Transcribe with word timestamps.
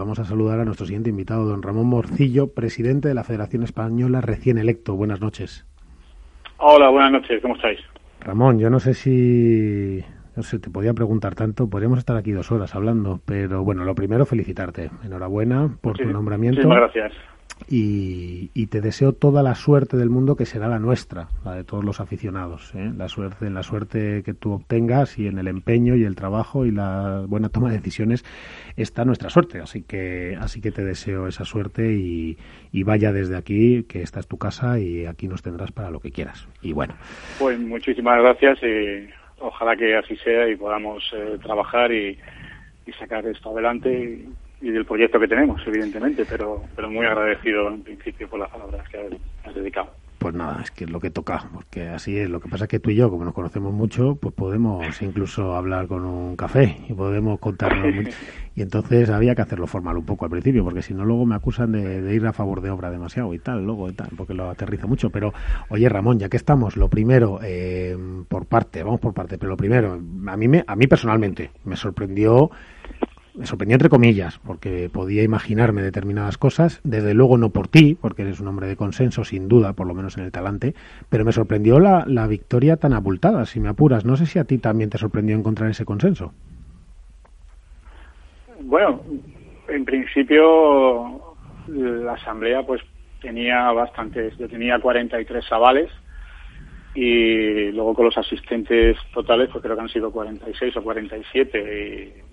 vamos 0.00 0.18
a 0.18 0.24
saludar 0.24 0.58
a 0.60 0.64
nuestro 0.64 0.86
siguiente 0.86 1.10
invitado, 1.10 1.44
don 1.44 1.62
Ramón 1.62 1.86
Morcillo, 1.86 2.54
presidente 2.54 3.08
de 3.08 3.14
la 3.14 3.22
Federación 3.22 3.62
Española 3.62 4.22
recién 4.22 4.56
electo. 4.56 4.96
Buenas 4.96 5.20
noches. 5.20 5.66
Hola, 6.56 6.88
buenas 6.88 7.12
noches, 7.12 7.40
¿cómo 7.42 7.54
estáis? 7.54 7.78
Ramón, 8.20 8.58
yo 8.58 8.70
no 8.70 8.80
sé 8.80 8.94
si 8.94 10.02
no 10.36 10.42
sé, 10.42 10.58
te 10.58 10.70
podía 10.70 10.94
preguntar 10.94 11.34
tanto, 11.34 11.68
podríamos 11.68 11.98
estar 11.98 12.16
aquí 12.16 12.32
dos 12.32 12.50
horas 12.50 12.74
hablando, 12.74 13.20
pero 13.26 13.62
bueno, 13.62 13.84
lo 13.84 13.94
primero 13.94 14.24
felicitarte, 14.24 14.90
enhorabuena 15.04 15.68
por 15.82 15.98
tu 15.98 16.06
nombramiento. 16.06 16.66
Muchas 16.66 16.92
gracias. 16.92 17.12
Y, 17.68 18.66
te 18.70 18.80
deseo 18.80 19.12
toda 19.12 19.42
la 19.42 19.56
suerte 19.56 19.96
del 19.96 20.10
mundo 20.10 20.36
que 20.36 20.46
será 20.46 20.68
la 20.68 20.78
nuestra, 20.78 21.28
la 21.44 21.56
de 21.56 21.64
todos 21.64 21.84
los 21.84 22.00
aficionados. 22.00 22.72
¿eh? 22.76 22.92
La 22.96 23.08
suerte, 23.08 23.46
en 23.46 23.54
la 23.54 23.64
suerte 23.64 24.22
que 24.22 24.32
tú 24.32 24.52
obtengas 24.52 25.18
y 25.18 25.26
en 25.26 25.38
el 25.38 25.48
empeño 25.48 25.96
y 25.96 26.04
el 26.04 26.14
trabajo 26.14 26.66
y 26.66 26.70
la 26.70 27.24
buena 27.26 27.48
toma 27.48 27.70
de 27.70 27.78
decisiones 27.78 28.24
está 28.76 29.04
nuestra 29.04 29.28
suerte. 29.28 29.58
Así 29.60 29.82
que, 29.82 30.36
así 30.40 30.60
que 30.60 30.70
te 30.70 30.84
deseo 30.84 31.26
esa 31.26 31.44
suerte 31.44 31.92
y, 31.92 32.36
vaya 32.84 33.12
desde 33.12 33.36
aquí, 33.36 33.84
que 33.84 34.02
esta 34.02 34.20
es 34.20 34.28
tu 34.28 34.38
casa 34.38 34.78
y 34.78 35.06
aquí 35.06 35.26
nos 35.26 35.42
tendrás 35.42 35.72
para 35.72 35.90
lo 35.90 35.98
que 35.98 36.12
quieras. 36.12 36.46
Y 36.62 36.72
bueno. 36.72 36.94
Pues 37.40 37.58
muchísimas 37.58 38.20
gracias 38.20 38.62
y 38.62 39.08
ojalá 39.40 39.76
que 39.76 39.96
así 39.96 40.16
sea 40.16 40.48
y 40.48 40.54
podamos 40.54 41.02
eh, 41.12 41.38
trabajar 41.42 41.90
y, 41.92 42.16
y 42.86 42.92
sacar 42.92 43.26
esto 43.26 43.50
adelante 43.50 44.26
y 44.60 44.70
del 44.70 44.84
proyecto 44.84 45.18
que 45.18 45.28
tenemos, 45.28 45.60
evidentemente, 45.66 46.24
pero, 46.28 46.62
pero 46.76 46.90
muy 46.90 47.06
agradecido 47.06 47.68
en 47.68 47.82
principio 47.82 48.28
por 48.28 48.40
las 48.40 48.50
palabras 48.50 48.88
que 48.88 49.18
has 49.44 49.54
dedicado. 49.54 49.90
Pues 50.20 50.34
nada, 50.34 50.60
es 50.62 50.70
que 50.70 50.84
es 50.84 50.90
lo 50.90 51.00
que 51.00 51.08
toca, 51.08 51.48
porque 51.50 51.88
así 51.88 52.18
es. 52.18 52.28
Lo 52.28 52.40
que 52.40 52.48
pasa 52.50 52.64
es 52.64 52.68
que 52.68 52.78
tú 52.78 52.90
y 52.90 52.94
yo, 52.94 53.08
como 53.08 53.24
nos 53.24 53.32
conocemos 53.32 53.72
mucho, 53.72 54.16
pues 54.16 54.34
podemos 54.34 54.84
incluso 55.02 55.56
hablar 55.56 55.86
con 55.86 56.04
un 56.04 56.36
café 56.36 56.76
y 56.86 56.92
podemos 56.92 57.40
contarnos 57.40 57.94
mucho. 57.94 58.10
Y 58.54 58.60
entonces 58.60 59.08
había 59.08 59.34
que 59.34 59.40
hacerlo 59.40 59.66
formal 59.66 59.96
un 59.96 60.04
poco 60.04 60.26
al 60.26 60.30
principio, 60.30 60.62
porque 60.62 60.82
si 60.82 60.92
no 60.92 61.06
luego 61.06 61.24
me 61.24 61.36
acusan 61.36 61.72
de, 61.72 62.14
ir 62.14 62.26
a 62.26 62.34
favor 62.34 62.60
de 62.60 62.68
obra 62.68 62.90
demasiado 62.90 63.32
y 63.32 63.38
tal, 63.38 63.64
luego 63.64 63.88
y 63.88 63.94
tal, 63.94 64.10
porque 64.14 64.34
lo 64.34 64.50
aterriza 64.50 64.86
mucho. 64.86 65.08
Pero, 65.08 65.32
oye 65.70 65.88
Ramón, 65.88 66.18
ya 66.18 66.28
que 66.28 66.36
estamos, 66.36 66.76
lo 66.76 66.88
primero, 66.88 67.40
eh, 67.42 67.96
por 68.28 68.44
parte, 68.44 68.82
vamos 68.82 69.00
por 69.00 69.14
parte, 69.14 69.38
pero 69.38 69.48
lo 69.48 69.56
primero, 69.56 69.94
a 69.94 70.36
mí, 70.36 70.48
me, 70.48 70.62
a 70.66 70.76
mí 70.76 70.86
personalmente 70.86 71.50
me 71.64 71.76
sorprendió 71.76 72.50
me 73.34 73.46
sorprendió 73.46 73.74
entre 73.74 73.88
comillas, 73.88 74.38
porque 74.44 74.90
podía 74.92 75.22
imaginarme 75.22 75.82
determinadas 75.82 76.38
cosas, 76.38 76.80
desde 76.84 77.14
luego 77.14 77.38
no 77.38 77.50
por 77.50 77.68
ti, 77.68 77.96
porque 78.00 78.22
eres 78.22 78.40
un 78.40 78.48
hombre 78.48 78.66
de 78.66 78.76
consenso, 78.76 79.24
sin 79.24 79.48
duda, 79.48 79.72
por 79.72 79.86
lo 79.86 79.94
menos 79.94 80.16
en 80.18 80.24
el 80.24 80.32
talante, 80.32 80.74
pero 81.08 81.24
me 81.24 81.32
sorprendió 81.32 81.78
la, 81.78 82.04
la 82.06 82.26
victoria 82.26 82.76
tan 82.76 82.92
abultada, 82.92 83.46
si 83.46 83.60
me 83.60 83.68
apuras. 83.68 84.04
No 84.04 84.16
sé 84.16 84.26
si 84.26 84.38
a 84.38 84.44
ti 84.44 84.58
también 84.58 84.90
te 84.90 84.98
sorprendió 84.98 85.36
encontrar 85.36 85.70
ese 85.70 85.84
consenso. 85.84 86.32
Bueno, 88.60 89.00
en 89.68 89.84
principio 89.84 91.36
la 91.68 92.12
asamblea 92.14 92.62
pues 92.66 92.82
tenía 93.20 93.70
bastantes, 93.72 94.36
yo 94.38 94.48
tenía 94.48 94.78
43 94.78 95.52
avales 95.52 95.90
y 96.94 97.70
luego 97.70 97.94
con 97.94 98.06
los 98.06 98.18
asistentes 98.18 98.96
totales 99.14 99.48
pues 99.50 99.62
creo 99.62 99.76
que 99.76 99.82
han 99.82 99.88
sido 99.88 100.10
46 100.10 100.76
o 100.76 100.82
47 100.82 102.12
y 102.16 102.29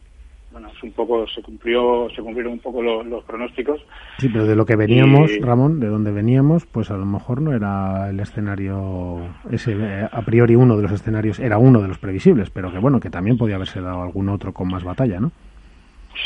bueno, 0.52 0.70
es 0.76 0.81
un 0.81 0.92
poco, 0.92 1.28
se 1.28 1.42
cumplió, 1.42 2.08
se 2.16 2.22
cumplieron 2.22 2.53
un 2.53 2.59
poco 2.59 2.81
los, 2.81 3.23
pronósticos. 3.26 3.81
Sí, 4.17 4.30
pero 4.30 4.45
de 4.45 4.56
lo 4.56 4.66
que 4.66 4.76
veníamos, 4.76 5.31
Ramón, 5.42 5.80
de 5.80 5.88
donde 5.88 6.12
veníamos, 6.12 6.66
pues 6.66 6.90
a 6.90 6.98
lo 6.98 7.06
mejor 7.06 7.42
no 7.42 7.53
era 7.53 8.09
el 8.09 8.20
escenario, 8.20 9.20
ese, 9.52 9.73
eh, 9.73 10.08
a 10.09 10.22
priori 10.22 10.56
uno 10.56 10.78
de 10.78 10.84
los 10.84 10.92
escenarios, 10.92 11.40
era 11.40 11.58
uno 11.58 11.81
de 11.81 11.90
los 11.90 12.00
previsibles, 12.00 12.50
pero 12.50 12.72
que 12.72 12.80
bueno, 12.80 13.00
que 13.00 13.09
también 13.09 13.38
podía 13.38 13.56
haberse 13.56 13.81
dado 13.81 14.02
algún 14.02 14.30
otro 14.30 14.53
con 14.53 14.70
más 14.70 14.84
batalla, 14.84 15.20
¿no? 15.20 15.31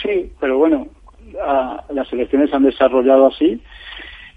Sí, 0.02 0.32
pero 0.40 0.58
bueno, 0.58 0.88
las 1.90 2.14
elecciones 2.14 2.54
han 2.54 2.64
desarrollado 2.64 3.28
así 3.28 3.62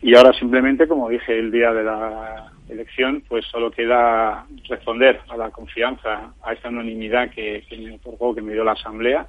y 0.03 0.15
ahora 0.17 0.33
simplemente, 0.33 0.89
como 0.89 1.09
dije 1.09 1.39
el 1.39 1.53
día 1.53 1.73
de 1.73 1.85
la 1.85 2.51
elección, 2.69 3.23
pues 3.29 3.45
solo 3.47 3.71
queda 3.71 4.47
responder 4.69 5.21
a 5.28 5.37
la 5.37 5.50
confianza, 5.50 6.33
a 6.43 6.53
esta 6.53 6.69
unanimidad 6.69 7.31
que, 7.31 7.65
que 7.69 7.77
me 7.78 7.94
otorgó, 7.94 8.34
que 8.34 8.43
me 8.43 8.55
dio 8.55 8.65
la 8.65 8.73
Asamblea 8.73 9.28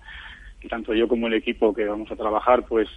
tanto 0.67 0.93
yo 0.93 1.07
como 1.07 1.27
el 1.27 1.33
equipo 1.33 1.73
que 1.73 1.85
vamos 1.85 2.11
a 2.11 2.15
trabajar, 2.15 2.65
pues 2.65 2.87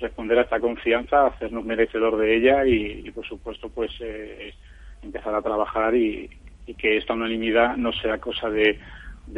responder 0.00 0.38
a 0.38 0.42
esta 0.42 0.60
confianza, 0.60 1.26
hacernos 1.26 1.64
merecedor 1.64 2.16
de 2.16 2.36
ella 2.36 2.66
y, 2.66 3.10
por 3.10 3.26
supuesto, 3.26 3.68
pues 3.68 3.90
eh, 4.00 4.54
empezar 5.02 5.34
a 5.34 5.42
trabajar 5.42 5.94
y, 5.94 6.30
que 6.78 6.98
esta 6.98 7.14
unanimidad 7.14 7.76
no 7.76 7.92
sea 7.92 8.18
cosa 8.18 8.48
de, 8.48 8.78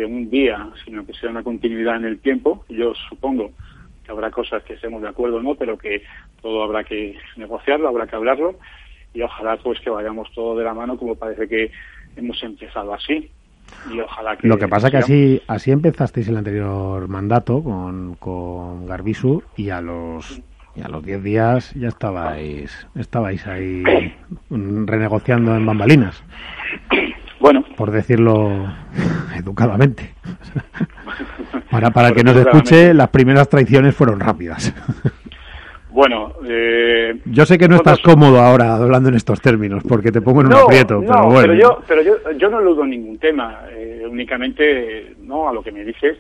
un 0.05 0.29
día, 0.29 0.69
sino 0.85 1.07
que 1.07 1.15
sea 1.15 1.31
una 1.31 1.43
continuidad 1.43 1.97
en 1.97 2.05
el 2.05 2.21
tiempo. 2.21 2.67
Yo 2.69 2.93
supongo 3.09 3.53
que 4.05 4.13
habrá 4.13 4.31
cosas 4.31 4.63
que 4.65 4.75
estemos 4.75 5.01
de 5.01 5.09
acuerdo 5.09 5.43
no, 5.43 5.55
pero 5.55 5.79
que 5.79 6.03
todo 6.43 6.63
habrá 6.63 6.85
que 6.85 7.17
negociarlo, 7.37 7.89
habrá 7.89 8.07
que 8.07 8.17
hablarlo 8.17 8.57
y 9.15 9.23
ojalá 9.23 9.57
pues 9.57 9.81
que 9.81 9.89
vayamos 9.89 10.31
todo 10.35 10.59
de 10.59 10.65
la 10.65 10.75
mano 10.75 10.99
como 10.99 11.15
parece 11.15 11.49
que 11.49 11.71
hemos 12.17 12.43
empezado 12.43 12.93
así 12.93 13.31
lo 14.43 14.59
que 14.59 14.69
pasa 14.69 14.91
que 14.91 14.99
así, 14.99 15.43
así 15.47 15.71
empezasteis 15.71 16.29
el 16.29 16.37
anterior 16.37 17.09
mandato 17.09 17.63
con, 17.63 18.15
con 18.15 18.87
Garbisu 18.87 19.43
y 19.57 19.71
a 19.71 19.81
los 19.81 20.41
y 20.75 20.81
a 20.81 20.89
los 20.89 21.05
10 21.05 21.23
días 21.23 21.75
ya 21.75 21.89
estabais 21.89 22.87
estabais 22.95 23.47
ahí 23.47 23.83
renegociando 24.51 25.55
en 25.57 25.67
bambalinas. 25.67 26.23
Bueno, 27.41 27.65
por 27.77 27.91
decirlo 27.91 28.73
educadamente. 29.37 30.15
para 31.71 31.91
para 31.91 32.13
que 32.13 32.25
nos 32.25 32.37
escuche, 32.37 32.95
las 32.95 33.09
primeras 33.09 33.49
traiciones 33.49 33.95
fueron 33.95 34.21
rápidas. 34.21 34.73
Bueno, 35.93 36.33
eh, 36.49 37.21
yo 37.27 37.45
sé 37.45 37.59
que 37.59 37.69
no 37.69 37.77
estás 37.77 38.01
cómodo 38.01 38.41
ahora 38.41 38.77
hablando 38.77 39.11
en 39.11 39.15
estos 39.15 39.41
términos 39.41 39.83
porque 39.87 40.11
te 40.11 40.23
pongo 40.23 40.41
en 40.41 40.47
un 40.47 40.55
aprieto, 40.55 41.01
pero 41.01 41.25
bueno. 41.27 41.41
Pero 41.41 41.55
yo, 41.55 41.83
pero 41.87 42.03
yo, 42.03 42.33
yo 42.33 42.49
no 42.49 42.61
eludo 42.61 42.87
ningún 42.87 43.19
tema, 43.19 43.65
eh, 43.71 44.03
únicamente 44.09 45.15
no 45.21 45.49
a 45.49 45.53
lo 45.53 45.63
que 45.63 45.71
me 45.71 45.85
dices. 45.85 46.17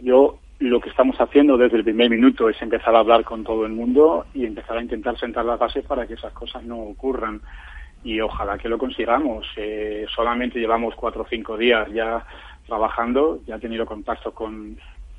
Yo 0.00 0.38
lo 0.60 0.80
que 0.80 0.88
estamos 0.88 1.20
haciendo 1.20 1.58
desde 1.58 1.76
el 1.76 1.84
primer 1.84 2.08
minuto 2.08 2.48
es 2.48 2.60
empezar 2.62 2.94
a 2.94 3.00
hablar 3.00 3.22
con 3.24 3.44
todo 3.44 3.66
el 3.66 3.72
mundo 3.72 4.24
y 4.32 4.46
empezar 4.46 4.78
a 4.78 4.82
intentar 4.82 5.18
sentar 5.18 5.44
las 5.44 5.58
bases 5.58 5.84
para 5.84 6.06
que 6.06 6.14
esas 6.14 6.32
cosas 6.32 6.64
no 6.64 6.78
ocurran 6.78 7.42
y 8.02 8.20
ojalá 8.20 8.56
que 8.56 8.68
lo 8.68 8.78
consigamos. 8.78 9.46
Eh, 9.56 10.06
solamente 10.14 10.58
llevamos 10.58 10.94
cuatro 10.94 11.22
o 11.22 11.26
cinco 11.28 11.58
días 11.58 11.86
ya 11.92 12.24
trabajando, 12.66 13.40
ya 13.46 13.56
he 13.56 13.60
tenido 13.60 13.84
contacto 13.84 14.32
con 14.32 14.78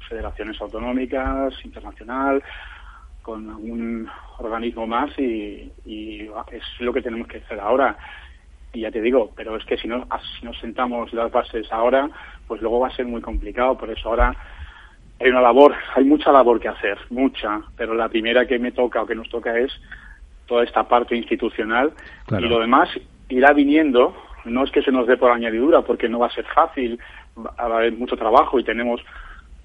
federaciones 0.09 0.59
autonómicas, 0.61 1.53
internacional, 1.63 2.41
con 3.27 3.49
algún 3.49 4.07
organismo 4.37 4.87
más 4.87 5.11
y, 5.19 5.69
es 5.85 6.63
lo 6.79 6.93
que 6.93 7.01
tenemos 7.01 7.27
que 7.27 7.39
hacer 7.39 7.59
ahora. 7.59 7.97
Y 8.71 8.81
ya 8.81 8.91
te 8.91 9.01
digo, 9.01 9.31
pero 9.35 9.57
es 9.57 9.65
que 9.65 9.75
si 9.77 9.85
no, 9.89 10.07
si 10.39 10.45
nos 10.45 10.57
sentamos 10.59 11.11
las 11.11 11.29
bases 11.29 11.69
ahora, 11.73 12.09
pues 12.47 12.61
luego 12.61 12.79
va 12.79 12.87
a 12.87 12.95
ser 12.95 13.05
muy 13.05 13.19
complicado. 13.19 13.77
Por 13.77 13.89
eso 13.89 14.07
ahora 14.07 14.33
hay 15.19 15.29
una 15.29 15.41
labor, 15.41 15.75
hay 15.93 16.05
mucha 16.05 16.31
labor 16.31 16.61
que 16.61 16.69
hacer, 16.69 16.97
mucha, 17.09 17.61
pero 17.75 17.95
la 17.95 18.07
primera 18.07 18.47
que 18.47 18.59
me 18.59 18.71
toca 18.71 19.01
o 19.01 19.05
que 19.05 19.15
nos 19.15 19.27
toca 19.27 19.59
es 19.59 19.73
toda 20.45 20.63
esta 20.63 20.87
parte 20.87 21.17
institucional 21.17 21.91
y 22.31 22.47
lo 22.47 22.61
demás 22.61 22.89
irá 23.27 23.51
viniendo. 23.51 24.15
No 24.45 24.63
es 24.63 24.71
que 24.71 24.83
se 24.83 24.91
nos 24.93 25.05
dé 25.05 25.17
por 25.17 25.31
añadidura, 25.31 25.81
porque 25.81 26.07
no 26.07 26.19
va 26.19 26.27
a 26.27 26.31
ser 26.31 26.45
fácil, 26.45 26.97
va 27.37 27.53
a 27.57 27.65
haber 27.65 27.91
mucho 27.91 28.15
trabajo 28.15 28.57
y 28.57 28.63
tenemos 28.63 29.01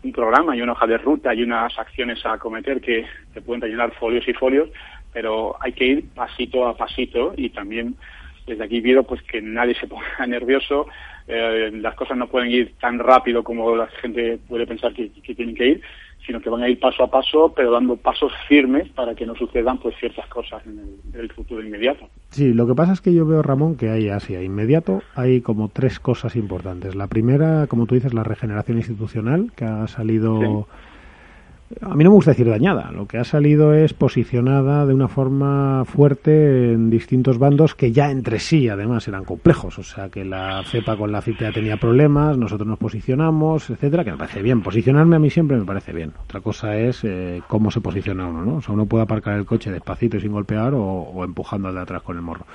un 0.02 0.12
programa 0.12 0.56
y 0.56 0.62
una 0.62 0.72
hoja 0.72 0.86
de 0.86 0.98
ruta 0.98 1.34
y 1.34 1.42
unas 1.42 1.78
acciones 1.78 2.24
a 2.26 2.34
acometer 2.34 2.80
que 2.80 3.06
te 3.32 3.40
pueden 3.40 3.70
llenar 3.70 3.92
folios 3.94 4.26
y 4.26 4.32
folios, 4.32 4.68
pero 5.12 5.56
hay 5.60 5.72
que 5.72 5.84
ir 5.84 6.08
pasito 6.14 6.66
a 6.66 6.76
pasito 6.76 7.34
y 7.36 7.50
también 7.50 7.96
desde 8.46 8.64
aquí 8.64 8.80
pido 8.80 9.04
pues 9.04 9.22
que 9.22 9.40
nadie 9.40 9.74
se 9.74 9.86
ponga 9.86 10.06
nervioso, 10.26 10.88
eh, 11.28 11.70
las 11.74 11.94
cosas 11.94 12.16
no 12.16 12.26
pueden 12.26 12.50
ir 12.50 12.74
tan 12.80 12.98
rápido 12.98 13.44
como 13.44 13.76
la 13.76 13.86
gente 13.86 14.38
puede 14.48 14.66
pensar 14.66 14.92
que 14.92 15.08
tienen 15.08 15.54
que 15.54 15.66
ir, 15.66 15.82
sino 16.26 16.40
que 16.40 16.50
van 16.50 16.62
a 16.62 16.68
ir 16.68 16.78
paso 16.78 17.02
a 17.02 17.10
paso, 17.10 17.52
pero 17.54 17.72
dando 17.72 17.96
pasos 17.96 18.32
firmes 18.48 18.88
para 18.90 19.14
que 19.14 19.26
no 19.26 19.34
sucedan 19.34 19.78
pues 19.78 19.96
ciertas 19.98 20.26
cosas 20.28 20.62
en 20.66 20.80
el, 21.14 21.30
futuro 21.32 21.62
inmediato. 21.62 22.08
Sí, 22.30 22.52
lo 22.52 22.66
que 22.66 22.74
pasa 22.74 22.92
es 22.92 23.00
que 23.00 23.12
yo 23.12 23.26
veo, 23.26 23.42
Ramón, 23.42 23.76
que 23.76 23.90
hay 23.90 24.08
así, 24.08 24.34
inmediato 24.34 25.02
hay 25.14 25.40
como 25.40 25.68
tres 25.68 25.98
cosas 25.98 26.36
importantes. 26.36 26.94
La 26.94 27.06
primera, 27.06 27.66
como 27.66 27.86
tú 27.86 27.94
dices, 27.94 28.14
la 28.14 28.22
regeneración 28.22 28.78
institucional, 28.78 29.52
que 29.56 29.64
ha 29.64 29.86
salido 29.88 30.66
a 31.80 31.94
mí 31.94 32.04
no 32.04 32.10
me 32.10 32.16
gusta 32.16 32.32
decir 32.32 32.48
dañada, 32.48 32.90
lo 32.90 33.06
que 33.06 33.18
ha 33.18 33.24
salido 33.24 33.74
es 33.74 33.94
posicionada 33.94 34.86
de 34.86 34.94
una 34.94 35.08
forma 35.08 35.84
fuerte 35.84 36.72
en 36.72 36.90
distintos 36.90 37.38
bandos 37.38 37.74
que 37.74 37.92
ya 37.92 38.10
entre 38.10 38.38
sí 38.38 38.68
además 38.68 39.08
eran 39.08 39.24
complejos, 39.24 39.78
o 39.78 39.82
sea 39.82 40.08
que 40.08 40.24
la 40.24 40.62
cepa 40.64 40.96
con 40.96 41.12
la 41.12 41.22
FIP 41.22 41.52
tenía 41.52 41.76
problemas, 41.76 42.38
nosotros 42.38 42.68
nos 42.68 42.78
posicionamos, 42.78 43.70
etcétera, 43.70 44.04
que 44.04 44.12
me 44.12 44.16
parece 44.16 44.42
bien. 44.42 44.62
Posicionarme 44.62 45.16
a 45.16 45.18
mí 45.18 45.30
siempre 45.30 45.56
me 45.56 45.64
parece 45.64 45.92
bien. 45.92 46.12
Otra 46.24 46.40
cosa 46.40 46.76
es 46.76 47.04
eh, 47.04 47.42
cómo 47.48 47.70
se 47.70 47.80
posiciona 47.80 48.26
uno, 48.26 48.44
¿no? 48.44 48.56
O 48.56 48.60
sea, 48.60 48.74
uno 48.74 48.86
puede 48.86 49.04
aparcar 49.04 49.36
el 49.38 49.46
coche 49.46 49.70
despacito 49.70 50.16
y 50.16 50.20
sin 50.20 50.32
golpear 50.32 50.72
o, 50.74 51.24
empujando 51.24 51.68
al 51.68 51.74
de 51.74 51.80
atrás 51.80 52.02
con 52.02 52.16
el 52.16 52.22
morro, 52.22 52.46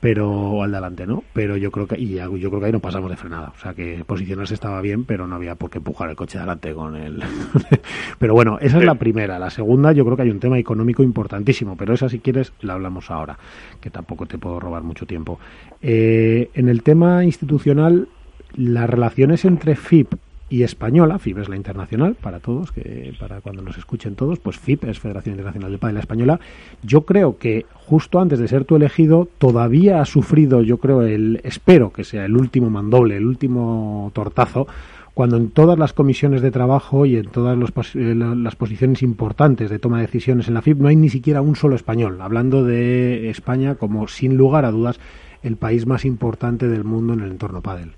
pero 0.00 0.30
o 0.30 0.62
al 0.62 0.70
de 0.70 0.76
adelante, 0.76 1.06
¿no? 1.06 1.22
Pero 1.32 1.56
yo 1.56 1.70
creo 1.70 1.86
que 1.86 1.98
y 1.98 2.14
yo 2.14 2.30
creo 2.50 2.60
que 2.60 2.66
ahí 2.66 2.72
no 2.72 2.80
pasamos 2.80 3.10
de 3.10 3.16
frenada, 3.16 3.52
o 3.56 3.60
sea 3.60 3.74
que 3.74 4.04
posicionarse 4.06 4.54
estaba 4.54 4.80
bien, 4.80 5.04
pero 5.04 5.26
no 5.26 5.36
había 5.36 5.54
por 5.54 5.70
qué 5.70 5.78
empujar 5.78 6.10
el 6.10 6.16
coche 6.16 6.38
de 6.38 6.42
adelante 6.42 6.74
con 6.74 6.96
el. 6.96 7.22
pero 8.18 8.34
bueno 8.34 8.49
bueno, 8.50 8.66
esa 8.66 8.78
es 8.78 8.84
la 8.84 8.94
primera. 8.94 9.38
La 9.38 9.50
segunda, 9.50 9.92
yo 9.92 10.04
creo 10.04 10.16
que 10.16 10.22
hay 10.22 10.30
un 10.30 10.40
tema 10.40 10.58
económico 10.58 11.02
importantísimo, 11.02 11.76
pero 11.76 11.94
esa, 11.94 12.08
si 12.08 12.18
quieres, 12.18 12.52
la 12.62 12.74
hablamos 12.74 13.10
ahora, 13.10 13.38
que 13.80 13.90
tampoco 13.90 14.26
te 14.26 14.38
puedo 14.38 14.58
robar 14.58 14.82
mucho 14.82 15.06
tiempo. 15.06 15.38
Eh, 15.82 16.50
en 16.54 16.68
el 16.68 16.82
tema 16.82 17.24
institucional, 17.24 18.08
las 18.56 18.90
relaciones 18.90 19.44
entre 19.44 19.76
FIP 19.76 20.14
y 20.48 20.64
española, 20.64 21.20
FIP 21.20 21.38
es 21.38 21.48
la 21.48 21.54
internacional 21.54 22.16
para 22.16 22.40
todos, 22.40 22.72
que 22.72 23.14
para 23.20 23.40
cuando 23.40 23.62
nos 23.62 23.78
escuchen 23.78 24.16
todos, 24.16 24.40
pues 24.40 24.58
FIP 24.58 24.84
es 24.84 24.98
Federación 24.98 25.34
Internacional 25.34 25.70
de 25.70 25.78
Padel 25.78 25.94
la 25.94 26.00
Española. 26.00 26.40
Yo 26.82 27.02
creo 27.02 27.38
que 27.38 27.66
justo 27.72 28.18
antes 28.18 28.40
de 28.40 28.48
ser 28.48 28.64
tú 28.64 28.74
elegido, 28.74 29.28
todavía 29.38 30.00
ha 30.00 30.04
sufrido, 30.04 30.62
yo 30.62 30.78
creo, 30.78 31.02
el, 31.02 31.40
espero 31.44 31.92
que 31.92 32.02
sea 32.02 32.24
el 32.24 32.36
último 32.36 32.68
mandoble, 32.68 33.16
el 33.16 33.26
último 33.26 34.10
tortazo, 34.12 34.66
cuando 35.14 35.36
en 35.36 35.50
todas 35.50 35.78
las 35.78 35.92
comisiones 35.92 36.42
de 36.42 36.50
trabajo 36.50 37.06
y 37.06 37.16
en 37.16 37.26
todas 37.26 37.56
eh, 37.94 38.14
las 38.14 38.56
posiciones 38.56 39.02
importantes 39.02 39.70
de 39.70 39.78
toma 39.78 39.98
de 39.98 40.06
decisiones 40.06 40.48
en 40.48 40.54
la 40.54 40.62
FIP 40.62 40.78
no 40.78 40.88
hay 40.88 40.96
ni 40.96 41.08
siquiera 41.08 41.40
un 41.42 41.56
solo 41.56 41.74
español, 41.76 42.20
hablando 42.20 42.64
de 42.64 43.30
España 43.30 43.74
como, 43.74 44.06
sin 44.08 44.36
lugar 44.36 44.64
a 44.64 44.70
dudas, 44.70 45.00
el 45.42 45.56
país 45.56 45.86
más 45.86 46.04
importante 46.04 46.68
del 46.68 46.84
mundo 46.84 47.14
en 47.14 47.20
el 47.20 47.30
entorno 47.32 47.60
Padel. 47.60 47.92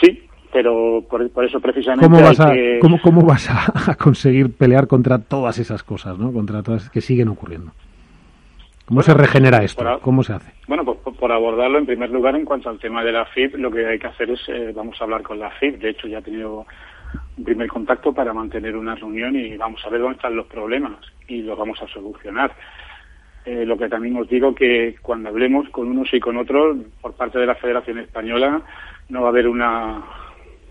Sí, 0.00 0.22
pero 0.52 1.02
por, 1.08 1.44
eso 1.44 1.60
precisamente. 1.60 2.06
¿Cómo 2.06 2.22
vas, 2.22 2.40
a, 2.40 2.52
¿cómo, 2.80 3.22
vas 3.22 3.48
a, 3.50 3.94
conseguir 3.96 4.52
pelear 4.54 4.86
contra 4.86 5.18
todas 5.18 5.58
esas 5.58 5.82
cosas, 5.82 6.18
¿no? 6.18 6.32
contra 6.32 6.62
todas 6.62 6.90
que 6.90 7.00
siguen 7.00 7.28
ocurriendo? 7.28 7.72
¿Cómo 8.86 9.02
se 9.02 9.14
regenera 9.14 9.64
esto? 9.64 9.84
¿Cómo 10.00 10.22
se 10.22 10.32
hace? 10.32 10.52
Bueno, 10.68 10.84
pues 10.84 10.98
por 11.26 11.32
abordarlo, 11.32 11.78
en 11.78 11.86
primer 11.86 12.10
lugar, 12.10 12.36
en 12.36 12.44
cuanto 12.44 12.70
al 12.70 12.78
tema 12.78 13.02
de 13.02 13.10
la 13.10 13.24
FIP, 13.26 13.56
lo 13.56 13.68
que 13.68 13.84
hay 13.84 13.98
que 13.98 14.06
hacer 14.06 14.30
es, 14.30 14.48
eh, 14.48 14.70
vamos 14.72 14.96
a 15.00 15.02
hablar 15.02 15.22
con 15.22 15.40
la 15.40 15.50
FIP. 15.50 15.80
De 15.80 15.88
hecho, 15.88 16.06
ya 16.06 16.18
he 16.18 16.22
tenido 16.22 16.64
un 17.36 17.44
primer 17.44 17.66
contacto 17.66 18.12
para 18.12 18.32
mantener 18.32 18.76
una 18.76 18.94
reunión 18.94 19.34
y 19.34 19.56
vamos 19.56 19.84
a 19.84 19.90
ver 19.90 20.02
dónde 20.02 20.14
están 20.14 20.36
los 20.36 20.46
problemas 20.46 21.00
y 21.26 21.42
los 21.42 21.58
vamos 21.58 21.82
a 21.82 21.88
solucionar. 21.88 22.54
Eh, 23.44 23.66
lo 23.66 23.76
que 23.76 23.88
también 23.88 24.16
os 24.16 24.28
digo 24.28 24.54
que 24.54 24.94
cuando 25.02 25.30
hablemos 25.30 25.68
con 25.70 25.88
unos 25.88 26.14
y 26.14 26.20
con 26.20 26.36
otros, 26.36 26.76
por 27.00 27.14
parte 27.14 27.40
de 27.40 27.46
la 27.46 27.56
Federación 27.56 27.98
Española, 27.98 28.62
no 29.08 29.22
va 29.22 29.26
a 29.26 29.30
haber 29.30 29.48
una, 29.48 30.04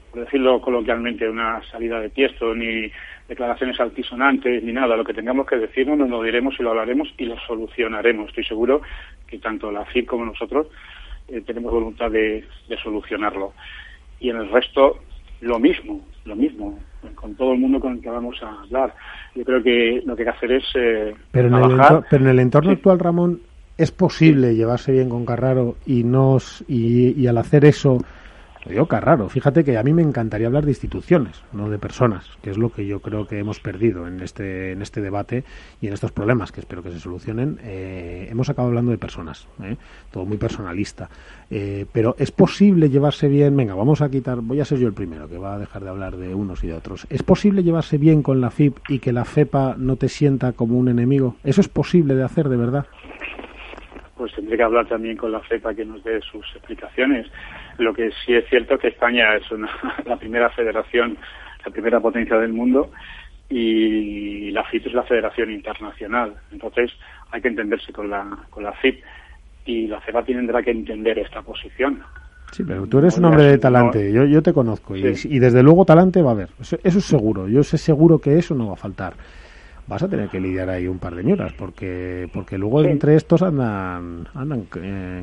por 0.10 0.24
decirlo 0.24 0.62
coloquialmente, 0.62 1.28
una 1.28 1.62
salida 1.70 2.00
de 2.00 2.12
tiesto 2.12 2.56
ni 2.56 2.90
declaraciones 3.28 3.78
altisonantes 3.78 4.64
ni 4.64 4.72
nada. 4.72 4.96
Lo 4.96 5.04
que 5.04 5.14
tengamos 5.14 5.48
que 5.48 5.58
decirnos 5.58 5.98
nos 5.98 6.10
lo 6.10 6.24
diremos 6.24 6.56
y 6.58 6.64
lo 6.64 6.70
hablaremos 6.70 7.14
y 7.18 7.26
lo 7.26 7.38
solucionaremos. 7.40 8.30
Estoy 8.30 8.46
seguro 8.46 8.82
que 9.36 9.42
tanto 9.42 9.72
la 9.72 9.86
FIR 9.86 10.06
como 10.06 10.26
nosotros 10.26 10.68
eh, 11.28 11.42
tenemos 11.46 11.72
voluntad 11.72 12.12
de, 12.12 12.44
solucionarlo. 12.84 13.54
Y 14.20 14.30
en 14.30 14.38
el 14.38 14.50
resto, 14.50 15.00
lo 15.42 15.60
mismo, 15.60 16.02
lo 16.26 16.36
mismo, 16.36 16.80
con 17.16 17.36
todo 17.36 17.54
el 17.54 17.60
mundo 17.60 17.80
con 17.80 17.94
el 17.94 18.02
que 18.02 18.10
vamos 18.10 18.42
a 18.42 18.62
hablar. 18.62 18.94
Yo 19.36 19.44
creo 19.44 19.62
que 19.62 20.02
lo 20.06 20.16
que 20.16 20.22
hay 20.24 20.26
que 20.26 20.38
hacer 20.38 20.52
es. 20.54 20.64
Eh, 20.76 21.16
pero, 21.32 21.48
en 21.48 21.56
el 21.56 21.82
pero 22.10 22.24
en 22.24 22.30
el 22.30 22.40
entorno 22.40 22.72
actual, 22.72 23.00
Ramón, 23.00 23.42
¿es 23.78 23.92
posible 23.92 24.56
llevarse 24.56 24.92
bien 24.92 25.10
con 25.10 25.26
Carraro 25.26 25.76
y, 25.86 26.04
nos, 26.04 26.64
y 26.68 27.28
al 27.28 27.38
hacer 27.38 27.66
eso 27.66 28.00
digo 28.70 28.88
raro. 28.90 29.30
Fíjate 29.30 29.64
que 29.64 29.78
a 29.78 29.84
mí 29.84 29.94
me 29.94 30.02
encantaría 30.02 30.48
hablar 30.48 30.66
de 30.66 30.72
instituciones, 30.72 31.44
no 31.54 31.70
de 31.70 31.78
personas, 31.78 32.38
que 32.42 32.50
es 32.50 32.58
lo 32.58 32.70
que 32.70 32.86
yo 32.86 33.00
creo 33.00 33.28
que 33.28 33.40
hemos 33.40 33.60
perdido 33.60 34.08
en 34.08 34.22
este, 34.22 34.72
en 34.72 34.82
este 34.82 35.02
debate 35.02 35.44
y 35.82 35.88
en 35.88 35.94
estos 35.94 36.12
problemas 36.12 36.52
que 36.52 36.62
espero 36.62 36.82
que 36.82 36.92
se 36.92 37.00
solucionen. 37.00 37.60
Eh, 37.64 38.28
hemos 38.30 38.50
acabado 38.50 38.70
hablando 38.70 38.92
de 38.92 38.98
personas, 38.98 39.48
¿eh? 39.64 39.78
todo 40.12 40.26
muy 40.26 40.38
personalista. 40.38 41.10
Eh, 41.50 41.86
pero 41.92 42.16
es 42.18 42.32
posible 42.32 42.90
llevarse 42.90 43.28
bien, 43.28 43.56
venga, 43.56 43.76
vamos 43.76 44.02
a 44.02 44.10
quitar, 44.10 44.42
voy 44.42 44.60
a 44.60 44.66
ser 44.66 44.80
yo 44.80 44.88
el 44.88 44.94
primero 44.94 45.28
que 45.28 45.38
va 45.38 45.56
a 45.56 45.60
dejar 45.60 45.84
de 45.84 45.90
hablar 45.90 46.18
de 46.18 46.34
unos 46.34 46.64
y 46.64 46.68
de 46.68 46.74
otros. 46.74 47.06
¿Es 47.10 47.24
posible 47.24 47.64
llevarse 47.64 47.98
bien 47.98 48.24
con 48.24 48.42
la 48.42 48.50
FIP 48.50 48.78
y 48.90 49.00
que 49.00 49.14
la 49.14 49.26
FEPA 49.26 49.76
no 49.78 49.96
te 49.96 50.10
sienta 50.10 50.54
como 50.54 50.78
un 50.78 50.90
enemigo? 50.90 51.36
¿Eso 51.44 51.62
es 51.62 51.70
posible 51.70 52.16
de 52.16 52.24
hacer 52.24 52.50
de 52.50 52.58
verdad? 52.58 52.86
Pues 54.18 54.34
tendré 54.34 54.56
que 54.56 54.64
hablar 54.64 54.88
también 54.88 55.18
con 55.18 55.32
la 55.32 55.42
FEPA 55.42 55.74
que 55.74 55.84
nos 55.84 56.04
dé 56.04 56.22
sus 56.22 56.46
explicaciones. 56.56 57.28
Lo 57.78 57.94
que 57.94 58.12
sí 58.26 58.34
es 58.34 58.48
cierto 58.50 58.76
es 58.76 58.82
que 58.82 58.88
España 58.90 59.36
es 59.36 59.44
la 60.06 60.18
primera 60.18 60.50
federación, 60.50 61.18
la 61.66 61.72
primera 61.72 62.00
potencia 62.00 62.38
del 62.38 62.54
mundo 62.54 62.92
y 63.50 64.52
la 64.52 64.64
FIP 64.64 64.88
es 64.88 64.94
la 64.94 65.04
federación 65.04 65.52
internacional. 65.52 66.34
Entonces 66.52 66.92
hay 67.32 67.42
que 67.42 67.50
entenderse 67.50 67.92
con 67.94 68.10
la, 68.10 68.26
con 68.50 68.64
la 68.64 68.74
FIP 68.74 69.04
y 69.66 69.88
la 69.88 70.00
CEPA 70.02 70.24
tendrá 70.24 70.62
que 70.62 70.72
entender 70.72 71.20
esta 71.20 71.42
posición. 71.42 72.02
Sí, 72.52 72.64
pero 72.64 72.88
tú 72.88 73.00
eres 73.00 73.18
un 73.18 73.26
hombre 73.26 73.44
de 73.44 73.58
talante, 73.58 74.14
yo, 74.14 74.24
yo 74.26 74.42
te 74.42 74.54
conozco 74.54 74.96
y, 74.96 75.02
desde 75.02 75.64
luego 75.64 75.84
talante 75.84 76.22
va 76.22 76.30
a 76.30 76.34
haber, 76.34 76.50
eso, 76.62 76.78
eso, 76.84 77.00
es 77.00 77.06
seguro, 77.06 77.50
yo 77.50 77.64
sé 77.64 77.78
seguro 77.78 78.20
que 78.20 78.38
eso 78.38 78.56
no 78.56 78.68
va 78.68 78.74
a 78.74 78.78
faltar 78.78 79.14
vas 79.88 80.04
a 80.04 80.10
tener 80.10 80.30
que 80.30 80.40
lidiar 80.40 80.70
ahí 80.70 80.88
un 80.88 81.00
par 81.00 81.16
de 81.16 81.24
ñuras, 81.24 81.54
porque 81.54 82.28
porque 82.34 82.58
luego 82.58 82.82
entre 82.84 83.16
estos 83.16 83.42
andan 83.42 84.28
andan 84.34 84.66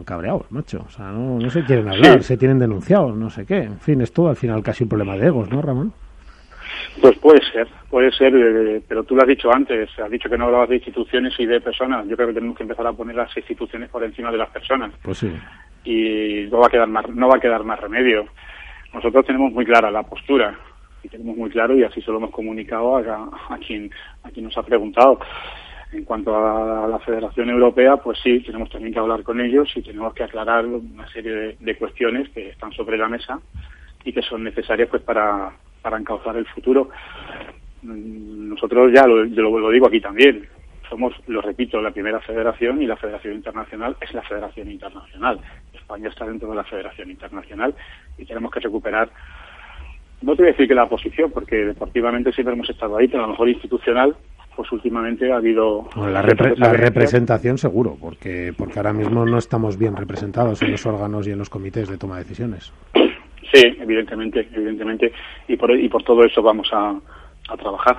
cabreados, 0.05 0.51
macho. 0.51 0.85
O 0.87 0.91
sea, 0.91 1.07
no, 1.07 1.39
no 1.39 1.51
se 1.51 1.65
quieren 1.65 1.89
hablar, 1.89 2.23
se 2.23 2.37
tienen 2.37 2.59
denunciados, 2.59 3.17
no 3.17 3.31
sé 3.31 3.45
qué. 3.47 3.59
En 3.59 3.81
fin, 3.81 4.01
es 4.01 4.13
todo 4.13 4.29
al 4.29 4.37
final 4.37 4.63
casi 4.63 4.85
un 4.85 4.91
problema 4.91 5.17
de 5.17 5.27
egos, 5.27 5.51
¿no, 5.51 5.63
Ramón? 5.63 5.93
Pues 7.01 7.19
puede 7.19 7.41
ser, 7.53 7.69
puede 7.91 8.13
ser, 8.13 8.35
eh, 8.35 8.83
pero 8.87 9.03
tú 9.03 9.17
lo 9.17 9.23
has 9.23 9.29
dicho 9.29 9.53
antes, 9.53 9.89
has 9.99 10.11
dicho 10.11 10.29
que 10.29 10.39
no 10.39 10.45
hablabas 10.45 10.69
de 10.69 10.77
instituciones 10.77 11.33
y 11.39 11.47
de 11.47 11.61
personas. 11.61 12.07
Yo 12.07 12.17
creo 12.17 12.29
que 12.29 12.35
tenemos 12.35 12.57
que 12.57 12.63
empezar 12.63 12.87
a 12.87 12.93
poner 12.93 13.17
las 13.17 13.35
instituciones 13.37 13.89
por 13.89 14.05
encima 14.05 14.31
de 14.31 14.39
las 14.39 14.51
personas. 14.51 14.93
Pues 15.03 15.19
sí. 15.19 15.33
Y 15.85 16.49
no 16.51 16.59
va 16.59 16.67
a 16.67 16.71
quedar 16.71 16.89
más, 16.89 17.09
no 17.09 17.29
va 17.29 17.37
a 17.37 17.41
quedar 17.41 17.65
más 17.65 17.81
remedio. 17.81 18.27
Nosotros 18.93 19.25
tenemos 19.25 19.53
muy 19.53 19.65
clara 19.65 19.91
la 19.91 20.03
postura 20.03 20.57
y 21.03 21.09
tenemos 21.09 21.37
muy 21.37 21.51
claro 21.51 21.77
y 21.77 21.85
así 21.85 22.01
se 22.01 22.11
lo 22.11 22.19
hemos 22.19 22.31
comunicado 22.31 22.97
a, 22.97 23.59
quien 23.67 23.91
a 24.23 24.31
quien 24.31 24.47
nos 24.47 24.57
ha 24.57 24.63
preguntado. 24.63 25.21
En 25.93 26.05
cuanto 26.05 26.35
a 26.35 26.89
la 26.89 26.99
Federación 27.01 27.51
Europea, 27.51 27.99
pues 27.99 28.19
sí, 28.23 28.41
tenemos 28.41 28.71
también 28.71 28.95
que 28.95 28.99
hablar 28.99 29.23
con 29.23 29.41
ellos 29.41 29.71
y 29.77 29.83
tenemos 29.83 30.15
que 30.15 30.25
aclarar 30.25 30.65
una 30.65 31.07
serie 31.09 31.57
de, 31.61 31.77
cuestiones 31.77 32.31
que 32.31 32.49
están 32.49 32.73
sobre 32.73 32.97
la 32.97 33.09
mesa 33.09 33.39
y 34.03 34.13
que 34.13 34.23
son 34.23 34.43
necesarias 34.43 34.89
pues 34.89 35.03
para, 35.03 35.53
para 35.83 35.99
encauzar 35.99 36.37
el 36.37 36.47
futuro. 36.47 36.89
Mm, 37.83 38.49
nosotros 38.49 38.91
ya 38.95 39.07
lo, 39.07 39.27
yo 39.27 39.43
lo 39.43 39.71
digo 39.71 39.87
aquí 39.87 40.01
también, 40.01 40.49
somos, 40.93 41.15
lo 41.27 41.41
repito, 41.41 41.81
la 41.81 41.91
primera 41.91 42.21
federación 42.21 42.83
y 42.83 42.87
la 42.87 42.97
Federación 42.97 43.35
Internacional 43.35 43.97
es 44.01 44.13
la 44.13 44.23
Federación 44.23 44.71
Internacional. 44.71 45.41
España 45.73 46.11
está 46.11 46.27
dentro 46.27 46.51
de 46.51 46.57
la 46.57 46.65
Federación 46.65 47.11
Internacional 47.11 47.75
y 48.19 48.27
tenemos 48.27 48.51
que 48.51 48.61
recuperar 48.61 49.11
no 50.23 50.37
te 50.37 50.43
voy 50.43 50.49
a 50.49 50.53
decir 50.53 50.69
que 50.69 50.75
la 50.75 50.85
oposición, 50.85 51.31
porque 51.31 51.57
deportivamente 51.57 52.33
siempre 52.33 52.55
hemos 52.55 52.69
estado 52.69 52.97
ahí, 52.97 53.09
pero 53.09 53.25
a 53.25 53.27
lo 53.27 53.33
mejor 53.33 53.49
institucional, 53.49 54.17
pues 54.55 54.71
últimamente 54.73 55.33
ha 55.33 55.37
habido... 55.37 55.89
la, 55.97 56.23
representación 56.23 57.59
seguro, 57.59 57.97
porque, 58.01 58.53
porque 58.57 58.79
ahora 58.79 58.93
mismo 58.93 59.25
no 59.25 59.39
estamos 59.39 59.79
bien 59.79 59.97
representados 59.97 60.63
en 60.63 60.73
los 60.73 60.85
órganos 60.87 61.27
y 61.27 61.33
en 61.33 61.39
los 61.39 61.51
comités 61.51 61.89
de 61.89 61.99
toma 61.99 62.17
de 62.17 62.25
decisiones. 62.25 62.73
Sí, 63.53 63.63
evidentemente, 63.81 64.49
evidentemente, 64.55 65.13
y 65.49 65.57
por, 65.57 65.79
y 65.79 65.89
por 65.89 66.03
todo 66.03 66.25
eso 66.25 66.43
vamos 66.43 66.71
a, 66.73 66.91
a 67.49 67.57
trabajar. 67.57 67.99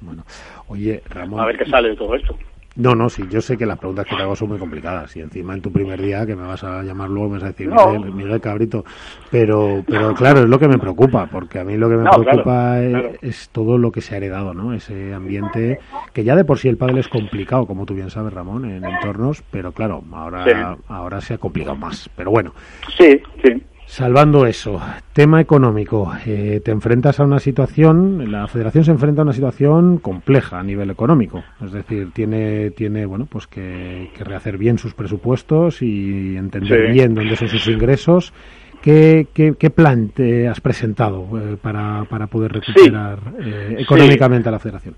Bueno, 0.00 0.24
oye, 0.68 1.02
Ramón... 1.08 1.40
A 1.40 1.46
ver 1.46 1.58
qué 1.58 1.66
sale 1.66 1.90
de 1.90 1.96
todo 1.96 2.14
esto. 2.14 2.36
No, 2.78 2.94
no, 2.94 3.08
sí, 3.08 3.24
yo 3.28 3.40
sé 3.40 3.58
que 3.58 3.66
las 3.66 3.76
preguntas 3.76 4.06
que 4.06 4.14
te 4.14 4.22
hago 4.22 4.36
son 4.36 4.50
muy 4.50 4.58
complicadas 4.58 5.16
y 5.16 5.20
encima 5.20 5.52
en 5.52 5.60
tu 5.60 5.72
primer 5.72 6.00
día 6.00 6.24
que 6.24 6.36
me 6.36 6.46
vas 6.46 6.62
a 6.62 6.80
llamar 6.84 7.10
luego 7.10 7.28
me 7.28 7.34
vas 7.34 7.42
a 7.42 7.46
decir 7.48 7.68
Miguel, 8.14 8.40
Cabrito, 8.40 8.84
pero 9.32 9.82
pero 9.84 10.14
claro, 10.14 10.44
es 10.44 10.48
lo 10.48 10.60
que 10.60 10.68
me 10.68 10.78
preocupa, 10.78 11.26
porque 11.26 11.58
a 11.58 11.64
mí 11.64 11.76
lo 11.76 11.88
que 11.88 11.96
me 11.96 12.08
preocupa 12.08 12.80
es, 12.80 13.48
todo 13.50 13.78
lo 13.78 13.90
que 13.90 14.00
se 14.00 14.14
ha 14.14 14.18
heredado, 14.18 14.54
¿no? 14.54 14.72
Ese 14.72 15.12
ambiente 15.12 15.80
que 16.12 16.22
ya 16.22 16.36
de 16.36 16.44
por 16.44 16.58
sí 16.58 16.68
el 16.68 16.76
padre 16.76 17.00
es 17.00 17.08
complicado, 17.08 17.66
como 17.66 17.84
tú 17.84 17.94
bien 17.94 18.10
sabes, 18.10 18.32
Ramón, 18.32 18.64
en 18.64 18.84
entornos, 18.84 19.42
pero 19.50 19.72
claro, 19.72 20.04
ahora 20.12 20.76
ahora 20.86 21.20
se 21.20 21.34
ha 21.34 21.38
complicado 21.38 21.76
más, 21.76 22.08
pero 22.14 22.30
bueno. 22.30 22.52
Sí, 22.96 23.20
sí. 23.42 23.60
Salvando 23.88 24.44
eso, 24.44 24.78
tema 25.14 25.40
económico. 25.40 26.12
Eh, 26.26 26.60
te 26.62 26.70
enfrentas 26.70 27.20
a 27.20 27.24
una 27.24 27.38
situación, 27.38 28.30
la 28.30 28.46
Federación 28.46 28.84
se 28.84 28.90
enfrenta 28.90 29.22
a 29.22 29.24
una 29.24 29.32
situación 29.32 29.96
compleja 29.96 30.60
a 30.60 30.62
nivel 30.62 30.90
económico. 30.90 31.42
Es 31.64 31.72
decir, 31.72 32.12
tiene, 32.12 32.70
tiene 32.72 33.06
bueno, 33.06 33.26
pues 33.28 33.46
que, 33.46 34.10
rehacer 34.20 34.58
bien 34.58 34.76
sus 34.76 34.92
presupuestos 34.92 35.80
y 35.80 36.36
entender 36.36 36.92
bien 36.92 37.14
dónde 37.14 37.34
son 37.34 37.48
sus 37.48 37.66
ingresos. 37.66 38.34
¿Qué, 38.82 39.26
qué, 39.34 39.70
plan 39.70 40.10
te 40.10 40.46
has 40.48 40.60
presentado 40.60 41.26
eh, 41.38 41.56
para, 41.60 42.04
para 42.04 42.26
poder 42.26 42.52
recuperar 42.52 43.18
eh, 43.40 43.76
económicamente 43.78 44.50
a 44.50 44.52
la 44.52 44.58
Federación? 44.58 44.94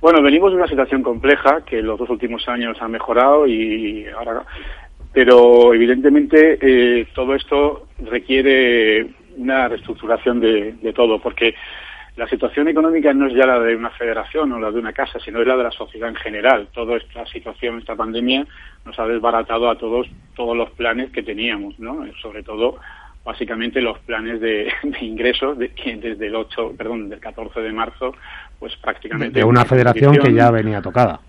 Bueno, 0.00 0.20
venimos 0.20 0.50
de 0.50 0.56
una 0.56 0.66
situación 0.66 1.04
compleja 1.04 1.60
que 1.64 1.80
los 1.80 1.96
dos 1.96 2.10
últimos 2.10 2.48
años 2.48 2.76
ha 2.80 2.88
mejorado 2.88 3.46
y 3.46 4.04
ahora 4.08 4.42
pero 5.12 5.74
evidentemente 5.74 6.58
eh, 6.60 7.06
todo 7.14 7.34
esto 7.34 7.88
requiere 8.04 9.06
una 9.36 9.68
reestructuración 9.68 10.40
de, 10.40 10.92
todo, 10.94 11.20
porque 11.20 11.54
la 12.16 12.28
situación 12.28 12.68
económica 12.68 13.12
no 13.12 13.26
es 13.26 13.34
ya 13.34 13.46
la 13.46 13.58
de 13.60 13.74
una 13.74 13.90
federación 13.90 14.52
o 14.52 14.60
la 14.60 14.70
de 14.70 14.78
una 14.78 14.92
casa, 14.92 15.18
sino 15.20 15.40
es 15.40 15.46
la 15.46 15.56
de 15.56 15.64
la 15.64 15.70
sociedad 15.70 16.08
en 16.08 16.16
general. 16.16 16.68
Toda 16.72 16.96
esta 16.96 17.26
situación, 17.26 17.78
esta 17.78 17.96
pandemia, 17.96 18.46
nos 18.84 18.98
ha 18.98 19.06
desbaratado 19.06 19.70
a 19.70 19.78
todos 19.78 20.06
todos 20.34 20.56
los 20.56 20.70
planes 20.70 21.10
que 21.10 21.22
teníamos, 21.22 21.78
¿no? 21.78 22.04
Sobre 22.20 22.42
todo 22.42 22.78
básicamente 23.24 23.80
los 23.80 23.98
planes 24.00 24.40
de, 24.40 24.72
ingresos 25.00 25.58
de, 25.58 25.70
desde 26.00 26.26
el 26.26 26.34
8, 26.34 26.74
perdón, 26.76 27.08
del 27.08 27.20
14 27.20 27.60
de 27.60 27.72
marzo, 27.72 28.14
pues 28.58 28.74
prácticamente... 28.76 29.38
De 29.38 29.44
una 29.44 29.64
federación 29.64 30.16
que 30.16 30.32
ya 30.32 30.50
venía 30.50 30.82
tocada. 30.82 31.20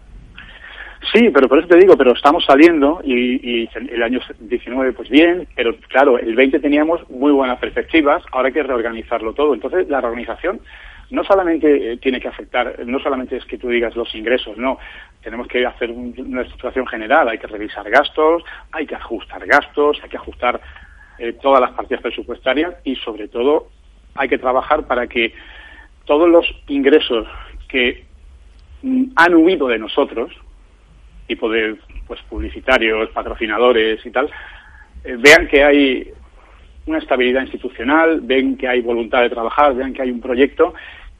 Sí, 1.11 1.29
pero 1.33 1.49
por 1.49 1.59
eso 1.59 1.67
te 1.67 1.77
digo, 1.77 1.97
pero 1.97 2.13
estamos 2.13 2.45
saliendo 2.45 3.01
y, 3.03 3.67
el 3.73 4.03
año 4.03 4.19
19 4.39 4.93
pues 4.93 5.09
bien, 5.09 5.47
pero 5.55 5.75
claro, 5.89 6.17
el 6.17 6.35
20 6.35 6.59
teníamos 6.59 7.07
muy 7.09 7.31
buenas 7.31 7.59
perspectivas, 7.59 8.23
ahora 8.31 8.47
hay 8.47 8.53
que 8.53 8.63
reorganizarlo 8.63 9.33
todo. 9.33 9.53
Entonces 9.53 9.89
la 9.89 9.99
reorganización 9.99 10.61
no 11.09 11.23
solamente 11.23 11.93
eh, 11.93 11.97
tiene 11.97 12.19
que 12.19 12.29
afectar, 12.29 12.79
no 12.85 12.99
solamente 12.99 13.37
es 13.37 13.45
que 13.45 13.57
tú 13.57 13.69
digas 13.69 13.95
los 13.95 14.13
ingresos, 14.15 14.57
no, 14.57 14.79
tenemos 15.21 15.47
que 15.47 15.65
hacer 15.65 15.91
una 15.91 16.41
estructuración 16.41 16.87
general, 16.87 17.27
hay 17.27 17.37
que 17.37 17.47
revisar 17.47 17.89
gastos, 17.89 18.43
hay 18.71 18.85
que 18.85 18.95
ajustar 18.95 19.45
gastos, 19.45 19.99
hay 20.01 20.09
que 20.09 20.17
ajustar 20.17 20.61
eh, 21.19 21.33
todas 21.33 21.61
las 21.61 21.71
partidas 21.71 22.01
presupuestarias 22.01 22.75
y 22.83 22.95
sobre 22.95 23.27
todo 23.27 23.67
hay 24.15 24.29
que 24.29 24.37
trabajar 24.37 24.87
para 24.87 25.07
que 25.07 25.33
todos 26.05 26.29
los 26.29 26.45
ingresos 26.67 27.27
que 27.67 28.05
mm, 28.81 29.03
han 29.15 29.35
huido 29.35 29.67
de 29.67 29.79
nosotros, 29.79 30.31
tipo 31.27 31.49
de 31.49 31.75
pues 32.07 32.21
publicitarios, 32.23 33.09
patrocinadores 33.11 34.05
y 34.05 34.11
tal, 34.11 34.29
eh, 35.03 35.15
vean 35.17 35.47
que 35.47 35.63
hay 35.63 36.11
una 36.85 36.97
estabilidad 36.97 37.41
institucional, 37.41 38.21
ven 38.21 38.57
que 38.57 38.67
hay 38.67 38.81
voluntad 38.81 39.21
de 39.21 39.29
trabajar, 39.29 39.75
vean 39.75 39.93
que 39.93 40.01
hay 40.01 40.11
un 40.11 40.21
proyecto 40.21 40.73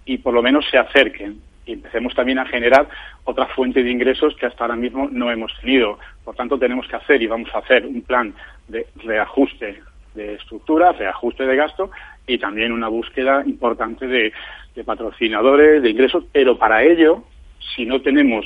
y 0.06 0.18
por 0.18 0.34
lo 0.34 0.42
menos 0.42 0.66
se 0.70 0.78
acerquen 0.78 1.40
y 1.66 1.74
empecemos 1.74 2.14
también 2.14 2.40
a 2.40 2.46
generar 2.46 2.90
otra 3.24 3.48
fuente 3.48 3.84
de 3.84 3.92
ingresos 3.92 4.36
que 4.36 4.46
hasta 4.46 4.66
ahora 4.66 4.76
mismo 4.76 5.08
no 5.10 5.32
hemos 5.32 5.54
tenido. 5.62 5.98
Por 6.24 6.36
tanto, 6.36 6.60
tenemos 6.60 6.88
que 6.88 6.98
hacer 6.98 7.22
y 7.22 7.28
vamos 7.28 7.50
a 7.54 7.60
hacer 7.60 7.86
un 7.86 8.02
plan 8.02 8.34
de 8.68 8.88
reajuste 8.98 9.82
de 10.14 10.34
estructura, 10.36 10.92
reajuste 10.92 11.46
de 11.46 11.56
gasto 11.56 11.90
y 12.28 12.38
también 12.38 12.72
una 12.72 12.90
búsqueda 12.90 13.44
importante 13.46 14.08
de, 14.08 14.34
de 14.76 14.84
patrocinadores, 14.84 15.82
de 15.82 15.90
ingresos, 15.90 16.26
pero 16.32 16.58
para 16.58 16.84
ello, 16.84 17.24
si 17.76 17.86
no 17.86 18.02
tenemos 18.02 18.46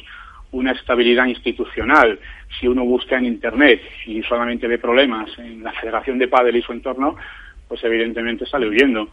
una 0.51 0.71
estabilidad 0.71 1.25
institucional, 1.25 2.19
si 2.59 2.67
uno 2.67 2.85
busca 2.85 3.17
en 3.17 3.25
Internet 3.25 3.81
y 4.05 4.21
solamente 4.23 4.67
ve 4.67 4.77
problemas 4.77 5.29
en 5.37 5.63
la 5.63 5.73
Federación 5.73 6.17
de 6.17 6.27
Padel 6.27 6.55
y 6.55 6.61
su 6.61 6.71
entorno, 6.71 7.15
pues 7.67 7.83
evidentemente 7.83 8.45
sale 8.45 8.67
huyendo. 8.67 9.09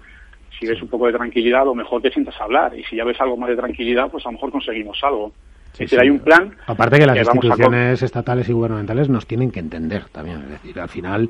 Si 0.58 0.66
ves 0.66 0.80
un 0.80 0.88
poco 0.88 1.06
de 1.06 1.14
tranquilidad, 1.14 1.62
a 1.62 1.66
lo 1.66 1.74
mejor 1.74 2.00
te 2.00 2.10
sientas 2.10 2.40
a 2.40 2.44
hablar. 2.44 2.78
Y 2.78 2.84
si 2.84 2.96
ya 2.96 3.04
ves 3.04 3.20
algo 3.20 3.36
más 3.36 3.48
de 3.48 3.56
tranquilidad, 3.56 4.08
pues 4.10 4.24
a 4.24 4.28
lo 4.28 4.34
mejor 4.34 4.52
conseguimos 4.52 4.98
algo. 5.02 5.32
Sí, 5.72 5.86
hay 5.96 6.08
un 6.08 6.20
plan. 6.20 6.56
Aparte 6.66 6.98
que 7.00 7.06
las 7.06 7.18
instituciones 7.18 8.00
estatales 8.00 8.48
y 8.48 8.52
gubernamentales 8.52 9.08
nos 9.08 9.26
tienen 9.26 9.50
que 9.50 9.58
entender 9.58 10.04
también. 10.12 10.42
Es 10.42 10.50
decir, 10.50 10.78
al 10.78 10.88
final 10.88 11.28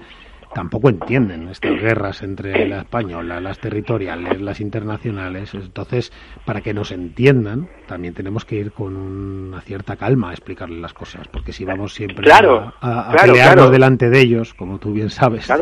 tampoco 0.54 0.88
entienden 0.88 1.48
estas 1.48 1.72
guerras 1.80 2.22
entre 2.22 2.68
la 2.68 2.78
española, 2.78 3.40
las 3.40 3.58
territoriales, 3.58 4.40
las 4.40 4.60
internacionales. 4.60 5.52
Entonces, 5.54 6.12
para 6.46 6.60
que 6.60 6.72
nos 6.72 6.92
entiendan, 6.92 7.68
también 7.86 8.14
tenemos 8.14 8.44
que 8.44 8.56
ir 8.56 8.72
con 8.72 8.96
una 8.96 9.60
cierta 9.60 9.96
calma 9.96 10.30
a 10.30 10.32
explicarles 10.32 10.78
las 10.78 10.94
cosas, 10.94 11.28
porque 11.28 11.52
si 11.52 11.64
vamos 11.64 11.94
siempre 11.94 12.30
a, 12.32 13.14
pelearnos 13.20 13.70
delante 13.70 14.08
de 14.08 14.20
ellos, 14.20 14.54
como 14.54 14.78
tú 14.78 14.92
bien 14.92 15.10
sabes, 15.10 15.52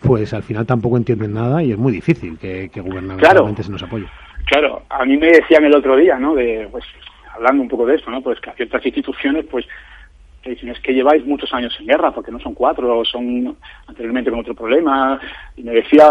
pues 0.00 0.32
al 0.32 0.42
final 0.42 0.64
tampoco 0.66 0.96
entienden 0.96 1.34
nada 1.34 1.62
y 1.62 1.72
es 1.72 1.78
muy 1.78 1.92
difícil 1.92 2.38
que, 2.38 2.70
que 2.72 2.80
gubernamentalmente 2.80 3.62
se 3.62 3.72
nos 3.72 3.82
apoye. 3.82 4.06
Claro, 4.46 4.82
a 4.88 5.04
mí 5.04 5.16
me 5.16 5.26
decían 5.26 5.64
el 5.64 5.74
otro 5.74 5.96
día, 5.96 6.18
¿no? 6.18 6.34
De, 6.34 6.68
pues, 6.70 6.84
hablando 7.34 7.62
un 7.62 7.68
poco 7.68 7.86
de 7.86 7.96
eso, 7.96 8.10
¿no? 8.10 8.22
Pues 8.22 8.40
que 8.40 8.50
a 8.50 8.54
ciertas 8.54 8.84
instituciones, 8.86 9.44
pues, 9.50 9.66
es 10.52 10.80
que 10.80 10.94
lleváis 10.94 11.24
muchos 11.24 11.52
años 11.52 11.76
en 11.80 11.86
guerra, 11.86 12.12
porque 12.12 12.32
no 12.32 12.40
son 12.40 12.54
cuatro, 12.54 13.04
son 13.04 13.56
anteriormente 13.86 14.30
con 14.30 14.40
otro 14.40 14.54
problema. 14.54 15.20
Y 15.56 15.62
me 15.62 15.72
decía, 15.72 16.08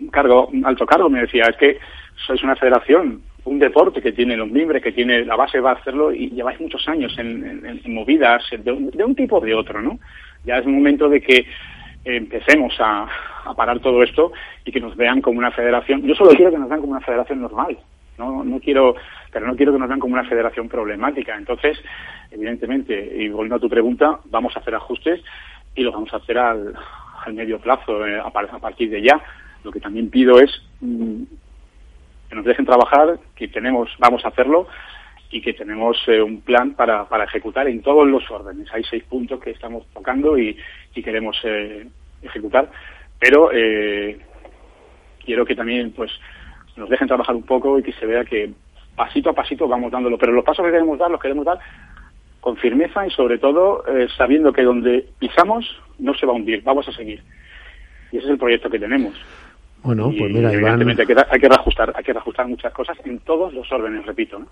un 0.00 0.08
cargo, 0.08 0.46
un 0.48 0.64
alto 0.64 0.86
cargo, 0.86 1.08
me 1.08 1.20
decía, 1.20 1.44
es 1.44 1.56
que 1.56 1.78
sois 2.26 2.42
una 2.42 2.56
federación, 2.56 3.22
un 3.44 3.58
deporte 3.58 4.02
que 4.02 4.12
tiene 4.12 4.36
los 4.36 4.50
miembros, 4.50 4.82
que 4.82 4.92
tiene 4.92 5.24
la 5.24 5.36
base 5.36 5.60
va 5.60 5.70
a 5.70 5.74
hacerlo 5.74 6.12
y 6.12 6.30
lleváis 6.30 6.60
muchos 6.60 6.86
años 6.88 7.16
en, 7.18 7.80
movidas 7.86 8.42
de 8.58 8.72
un, 8.72 9.14
tipo 9.14 9.36
o 9.36 9.40
de 9.40 9.54
otro, 9.54 9.80
¿no? 9.80 9.98
Ya 10.44 10.58
es 10.58 10.66
un 10.66 10.74
momento 10.74 11.08
de 11.08 11.20
que 11.20 11.46
empecemos 12.04 12.74
a, 12.80 13.08
a, 13.44 13.54
parar 13.54 13.80
todo 13.80 14.02
esto 14.02 14.32
y 14.64 14.72
que 14.72 14.80
nos 14.80 14.96
vean 14.96 15.20
como 15.20 15.38
una 15.38 15.50
federación. 15.50 16.02
Yo 16.02 16.14
solo 16.14 16.30
quiero 16.30 16.50
que 16.50 16.58
nos 16.58 16.68
vean 16.68 16.80
como 16.80 16.92
una 16.92 17.00
federación 17.00 17.40
normal. 17.40 17.78
No, 18.18 18.42
no 18.42 18.58
quiero, 18.58 18.96
pero 19.32 19.46
no 19.46 19.56
quiero 19.56 19.72
que 19.72 19.78
nos 19.78 19.88
vean 19.88 20.00
como 20.00 20.14
una 20.14 20.28
federación 20.28 20.68
problemática. 20.68 21.36
Entonces, 21.36 21.78
evidentemente, 22.30 22.94
y 23.16 23.28
volviendo 23.28 23.56
a 23.56 23.60
tu 23.60 23.68
pregunta, 23.68 24.20
vamos 24.26 24.56
a 24.56 24.60
hacer 24.60 24.74
ajustes 24.74 25.22
y 25.74 25.82
lo 25.82 25.92
vamos 25.92 26.12
a 26.12 26.16
hacer 26.16 26.38
al, 26.38 26.74
al 27.24 27.34
medio 27.34 27.60
plazo, 27.60 28.06
eh, 28.06 28.18
a, 28.18 28.30
partir 28.30 28.90
de 28.90 29.02
ya. 29.02 29.20
Lo 29.64 29.70
que 29.70 29.80
también 29.80 30.10
pido 30.10 30.40
es 30.40 30.50
mm, 30.80 31.22
que 32.28 32.34
nos 32.34 32.44
dejen 32.44 32.66
trabajar, 32.66 33.18
que 33.34 33.48
tenemos, 33.48 33.90
vamos 33.98 34.24
a 34.24 34.28
hacerlo 34.28 34.66
y 35.30 35.42
que 35.42 35.52
tenemos 35.52 35.96
eh, 36.06 36.22
un 36.22 36.40
plan 36.40 36.72
para, 36.74 37.06
para 37.08 37.24
ejecutar 37.24 37.68
en 37.68 37.82
todos 37.82 38.06
los 38.06 38.28
órdenes. 38.30 38.68
Hay 38.72 38.82
seis 38.84 39.04
puntos 39.04 39.40
que 39.40 39.50
estamos 39.50 39.86
tocando 39.92 40.38
y, 40.38 40.56
y 40.94 41.02
queremos 41.02 41.38
eh, 41.44 41.86
ejecutar, 42.22 42.70
pero 43.20 43.50
quiero 45.24 45.44
que 45.44 45.54
también 45.54 45.92
pues 45.92 46.10
nos 46.76 46.88
dejen 46.88 47.08
trabajar 47.08 47.34
un 47.34 47.42
poco 47.42 47.78
y 47.78 47.82
que 47.82 47.92
se 47.92 48.06
vea 48.06 48.24
que 48.24 48.52
pasito 48.98 49.30
a 49.30 49.32
pasito 49.32 49.66
vamos 49.66 49.90
dándolo. 49.90 50.18
Pero 50.18 50.32
los 50.32 50.44
pasos 50.44 50.66
que 50.66 50.72
queremos 50.72 50.98
dar 50.98 51.10
los 51.10 51.20
queremos 51.20 51.46
dar 51.46 51.58
con 52.40 52.56
firmeza 52.56 53.06
y 53.06 53.10
sobre 53.10 53.38
todo 53.38 53.84
eh, 53.86 54.08
sabiendo 54.16 54.52
que 54.52 54.62
donde 54.62 55.06
pisamos 55.18 55.64
no 55.98 56.14
se 56.14 56.26
va 56.26 56.32
a 56.32 56.36
hundir, 56.36 56.62
vamos 56.62 56.86
a 56.88 56.92
seguir. 56.92 57.22
Y 58.12 58.18
ese 58.18 58.26
es 58.26 58.32
el 58.32 58.38
proyecto 58.38 58.68
que 58.68 58.78
tenemos. 58.78 59.14
Bueno, 59.82 60.10
pues 60.18 60.32
mira, 60.32 60.52
evidentemente 60.52 61.02
hay, 61.02 61.06
que, 61.06 61.14
hay 61.30 61.40
que 61.40 61.48
reajustar, 61.48 61.92
hay 61.94 62.04
que 62.04 62.12
reajustar 62.12 62.48
muchas 62.48 62.72
cosas 62.72 62.98
en 63.04 63.20
todos 63.20 63.54
los 63.54 63.70
órdenes, 63.70 64.04
repito. 64.04 64.42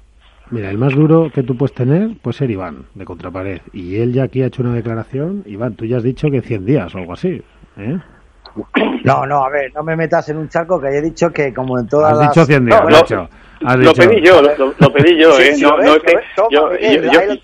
Mira, 0.51 0.71
el 0.71 0.79
más 0.79 0.95
duro 0.95 1.31
que 1.35 1.43
tú 1.43 1.57
puedes 1.57 1.75
tener 1.75 2.17
puede 2.23 2.37
ser 2.37 2.51
Iván, 2.51 2.85
de 2.95 3.05
Contrapared. 3.05 3.61
Y 3.73 3.97
él 3.97 4.13
ya 4.13 4.25
aquí 4.25 4.43
ha 4.43 4.47
hecho 4.47 4.63
una 4.63 4.73
declaración. 4.73 5.43
Iván, 5.47 5.75
tú 5.75 5.85
ya 5.85 5.97
has 5.97 6.05
dicho 6.05 6.31
que 6.31 6.41
100 6.41 6.65
días 6.65 6.95
o 6.95 6.99
algo 6.99 7.15
así. 7.15 7.43
¿eh? 7.77 7.99
No, 9.05 9.27
no, 9.27 9.45
a 9.45 9.51
ver, 9.51 9.73
no 9.75 9.83
me 9.83 9.97
metas 9.97 10.29
en 10.29 10.37
un 10.37 10.49
charco 10.49 10.81
que 10.81 10.89
he 10.89 11.03
dicho 11.03 11.31
que 11.31 11.53
como 11.53 11.79
en 11.79 11.89
todas 11.89 12.13
has 12.13 12.29
dicho 12.29 12.45
100 12.47 12.67
días, 12.67 12.83
lo, 13.61 13.95
pedí 13.95 14.21
yo, 14.21 14.43
lo, 14.79 14.93
pedí 14.93 15.17
yo, 15.17 15.39
¿eh? 15.39 15.55
no, 15.61 15.79
no, 15.79 15.97
yo, 16.51 16.71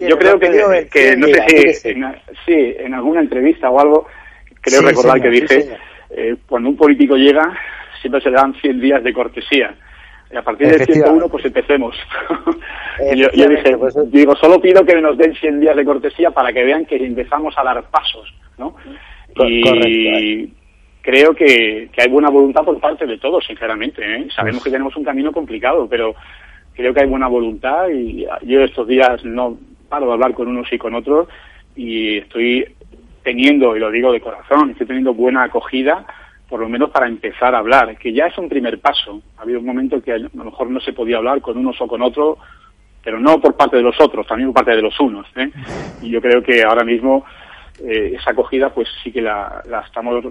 yo, 0.00 0.18
creo 0.18 0.38
que, 0.38 0.88
que 0.90 1.16
no 1.16 1.26
sé 1.26 1.74
si, 1.74 1.88
en, 1.88 2.04
sí, 2.44 2.74
en 2.78 2.94
alguna 2.94 3.20
entrevista 3.20 3.70
o 3.70 3.80
algo, 3.80 4.06
creo 4.60 4.82
recordar 4.82 5.20
que 5.20 5.30
dije, 5.30 5.76
eh, 6.10 6.36
cuando 6.46 6.68
un 6.68 6.76
político 6.76 7.16
llega, 7.16 7.56
siempre 8.00 8.20
se 8.20 8.30
le 8.30 8.36
dan 8.36 8.54
100 8.54 8.80
días 8.80 9.02
de 9.02 9.12
cortesía. 9.12 9.74
Y 10.30 10.36
a 10.36 10.42
partir 10.42 10.68
del 10.68 10.84
101, 10.84 11.28
pues 11.28 11.44
empecemos. 11.44 11.94
yo, 13.16 13.30
yo 13.32 13.48
dije, 13.48 13.76
pues, 13.76 13.94
digo, 14.10 14.34
solo 14.36 14.60
pido 14.60 14.84
que 14.84 15.00
nos 15.00 15.16
den 15.18 15.34
100 15.34 15.60
días 15.60 15.76
de 15.76 15.84
cortesía 15.84 16.30
para 16.30 16.52
que 16.52 16.64
vean 16.64 16.86
que 16.86 16.96
empezamos 16.96 17.54
a 17.58 17.62
dar 17.62 17.82
pasos, 17.90 18.32
¿no? 18.56 18.74
Y, 19.36 20.52
creo 21.02 21.34
que, 21.34 21.90
hay 21.98 22.08
buena 22.08 22.30
voluntad 22.30 22.64
por 22.64 22.80
parte 22.80 23.06
de 23.06 23.18
todos, 23.18 23.44
sinceramente. 23.44 24.02
¿eh? 24.02 24.28
Sabemos 24.34 24.64
que 24.64 24.70
tenemos 24.70 24.96
un 24.96 25.04
camino 25.04 25.32
complicado, 25.32 25.86
pero 25.88 26.14
creo 26.74 26.94
que 26.94 27.00
hay 27.00 27.08
buena 27.08 27.28
voluntad 27.28 27.88
y 27.90 28.24
yo 28.42 28.62
estos 28.62 28.88
días 28.88 29.22
no 29.24 29.58
paro 29.88 30.06
de 30.06 30.12
hablar 30.12 30.32
con 30.32 30.48
unos 30.48 30.72
y 30.72 30.78
con 30.78 30.94
otros 30.94 31.28
y 31.76 32.18
estoy 32.18 32.66
teniendo, 33.22 33.76
y 33.76 33.80
lo 33.80 33.90
digo 33.90 34.12
de 34.12 34.20
corazón, 34.20 34.70
estoy 34.70 34.86
teniendo 34.86 35.14
buena 35.14 35.44
acogida, 35.44 36.06
por 36.48 36.60
lo 36.60 36.68
menos 36.68 36.90
para 36.90 37.06
empezar 37.06 37.54
a 37.54 37.58
hablar, 37.58 37.96
que 37.98 38.12
ya 38.12 38.26
es 38.26 38.38
un 38.38 38.48
primer 38.48 38.78
paso. 38.80 39.22
Ha 39.38 39.42
habido 39.42 39.60
un 39.60 39.66
momento 39.66 40.02
que 40.02 40.12
a 40.12 40.18
lo 40.18 40.44
mejor 40.44 40.70
no 40.70 40.80
se 40.80 40.92
podía 40.92 41.18
hablar 41.18 41.40
con 41.40 41.56
unos 41.56 41.80
o 41.80 41.86
con 41.86 42.02
otros, 42.02 42.38
pero 43.02 43.18
no 43.18 43.40
por 43.40 43.56
parte 43.56 43.76
de 43.76 43.82
los 43.82 44.00
otros, 44.00 44.26
también 44.26 44.52
por 44.52 44.64
parte 44.64 44.76
de 44.76 44.82
los 44.82 44.98
unos. 45.00 45.26
¿eh? 45.36 45.50
Y 46.02 46.10
yo 46.10 46.20
creo 46.20 46.42
que 46.42 46.62
ahora 46.62 46.84
mismo 46.84 47.24
eh, 47.80 48.14
esa 48.18 48.30
acogida 48.30 48.70
pues 48.70 48.88
sí 49.02 49.10
que 49.10 49.22
la, 49.22 49.62
estamos 49.84 50.24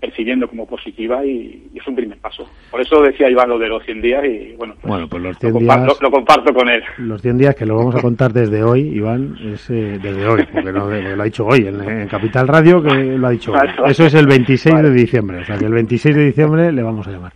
percibiendo 0.00 0.48
como 0.48 0.66
positiva 0.66 1.24
y, 1.24 1.70
es 1.74 1.86
un 1.86 1.94
primer 1.94 2.18
paso. 2.18 2.48
Por 2.70 2.80
eso 2.80 3.02
decía 3.02 3.30
Iván 3.30 3.48
lo 3.48 3.58
de 3.58 3.68
los 3.68 3.84
100 3.84 4.02
días 4.02 4.24
y 4.24 4.54
bueno, 4.56 4.74
pues, 4.80 5.08
pues 5.08 5.22
los 5.22 5.42
lo, 5.42 6.10
comparto, 6.10 6.52
con 6.52 6.68
él. 6.68 6.82
Los 6.98 7.22
100 7.22 7.38
días 7.38 7.54
que 7.54 7.66
lo 7.66 7.76
vamos 7.76 7.94
a 7.94 8.00
contar 8.00 8.32
desde 8.32 8.62
hoy, 8.62 8.80
Iván, 8.80 9.36
es 9.52 9.68
eh, 9.70 9.98
desde 10.02 10.26
hoy, 10.26 10.46
porque 10.52 10.72
no, 10.72 10.88
lo 10.88 11.22
ha 11.22 11.24
dicho 11.24 11.46
hoy 11.46 11.66
en, 11.66 12.08
Capital 12.08 12.48
Radio 12.48 12.82
que 12.82 12.94
lo 12.94 13.26
ha 13.26 13.30
dicho 13.30 13.52
hoy. 13.52 13.90
Eso 13.90 14.06
es 14.06 14.14
el 14.14 14.26
26 14.26 14.82
de 14.82 14.90
diciembre, 14.90 15.38
o 15.38 15.44
sea 15.44 15.56
que 15.56 15.66
el 15.66 15.72
26 15.72 16.16
de 16.16 16.26
diciembre 16.26 16.72
le 16.72 16.82
vamos 16.82 17.06
a 17.06 17.10
llamar. 17.10 17.32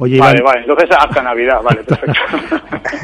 Oye, 0.00 0.18
vale, 0.18 0.40
vale, 0.40 0.60
entonces 0.62 0.88
hasta 0.98 1.22
Navidad, 1.22 1.60
vale, 1.62 1.84
perfecto. 1.84 2.12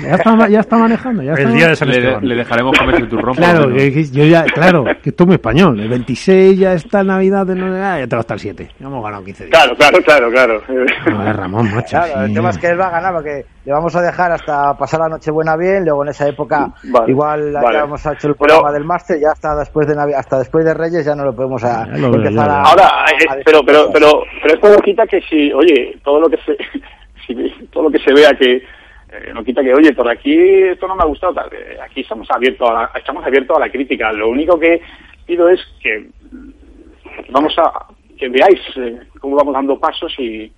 ya, 0.02 0.14
está, 0.14 0.48
ya 0.48 0.60
está 0.60 0.78
manejando, 0.78 1.22
ya 1.22 1.34
El 1.34 1.52
día 1.52 1.68
de 1.68 1.76
San 1.76 1.90
le, 1.90 2.20
le, 2.22 2.34
dejaremos 2.34 2.76
comer 2.78 2.94
el 2.94 3.08
turrón. 3.08 3.36
Claro, 3.36 3.68
que, 3.70 4.04
yo 4.04 4.24
ya, 4.24 4.44
claro, 4.44 4.84
que 5.02 5.12
tú 5.12 5.26
muy 5.26 5.34
español. 5.34 5.78
El 5.78 5.88
26 5.90 6.58
ya 6.58 6.72
está 6.72 7.04
Navidad, 7.04 7.46
de 7.46 7.54
no, 7.54 7.66
ah, 7.66 7.98
ya 7.98 8.06
te 8.06 8.16
va 8.16 8.20
hasta 8.20 8.34
el 8.34 8.40
7. 8.40 8.70
Ya 8.80 8.86
hemos 8.86 9.04
ganado 9.04 9.22
15 9.24 9.44
días. 9.44 9.58
Claro, 9.58 9.76
claro, 9.76 10.02
claro, 10.02 10.30
claro. 10.30 10.62
No, 11.10 11.32
Ramón, 11.34 11.74
macho. 11.74 11.90
Claro, 11.90 12.24
el 12.24 12.32
tema 12.32 12.48
es 12.48 12.58
que 12.58 12.68
él 12.68 12.80
va 12.80 12.86
a 12.86 12.90
ganar 12.90 13.12
porque 13.12 13.44
le 13.66 13.72
vamos 13.72 13.94
a 13.96 14.00
dejar 14.00 14.30
hasta 14.30 14.74
pasar 14.78 15.00
la 15.00 15.08
Nochebuena 15.08 15.56
bien, 15.56 15.84
luego 15.84 16.04
en 16.04 16.10
esa 16.10 16.28
época 16.28 16.72
Vale, 16.84 17.10
igual 17.10 17.52
vale. 17.52 17.76
ya 17.78 17.84
hemos 17.84 18.00
hecho 18.06 18.28
el 18.28 18.34
Pero- 18.34 18.36
programa 18.36 18.72
del 18.72 18.84
máster, 18.84 19.18
ya 19.20 19.32
hasta 19.32 19.56
después 19.56 19.88
de 19.88 19.94
Navi- 19.96 20.14
hasta 20.14 20.38
después 20.38 20.64
de 20.64 20.72
Reyes 20.72 21.04
ya 21.04 21.16
no 21.16 21.24
lo 21.24 21.34
podemos 21.34 21.62
a, 21.64 21.82
empezar 21.82 22.32
ya. 22.32 22.42
a... 22.44 22.62
Ahora, 22.62 23.04
a 23.04 23.10
eh, 23.10 23.42
pero, 23.44 23.60
pero, 23.66 23.90
pero, 23.92 24.22
pero 24.40 24.54
esto 24.54 24.68
no 24.68 24.76
quita 24.78 25.04
que 25.06 25.20
si, 25.22 25.52
oye, 25.52 25.98
todo 26.04 26.20
lo 26.20 26.30
que 26.30 26.36
se, 26.38 26.56
si- 27.26 27.66
todo 27.72 27.82
lo 27.84 27.90
que 27.90 27.98
se 27.98 28.14
vea 28.14 28.30
que, 28.38 28.52
eh, 28.56 29.32
no 29.34 29.42
quita 29.42 29.62
que, 29.62 29.74
oye, 29.74 29.92
por 29.94 30.08
aquí 30.08 30.32
esto 30.62 30.86
no 30.86 30.94
me 30.94 31.02
ha 31.02 31.06
gustado, 31.06 31.34
tal. 31.34 31.50
Eh, 31.52 31.76
aquí 31.84 32.02
estamos 32.02 32.28
abiertos 32.30 32.70
a 32.70 32.72
la, 32.72 32.90
estamos 32.96 33.26
abiertos 33.26 33.56
a 33.56 33.60
la 33.60 33.68
crítica. 33.70 34.12
Lo 34.12 34.28
único 34.30 34.58
que 34.60 34.80
pido 35.26 35.48
es 35.48 35.60
que 35.82 36.08
vamos 37.30 37.52
a, 37.58 37.86
que 38.16 38.28
veáis 38.28 38.60
eh, 38.76 39.00
cómo 39.20 39.34
vamos 39.36 39.54
dando 39.54 39.78
pasos 39.78 40.14
y 40.18 40.52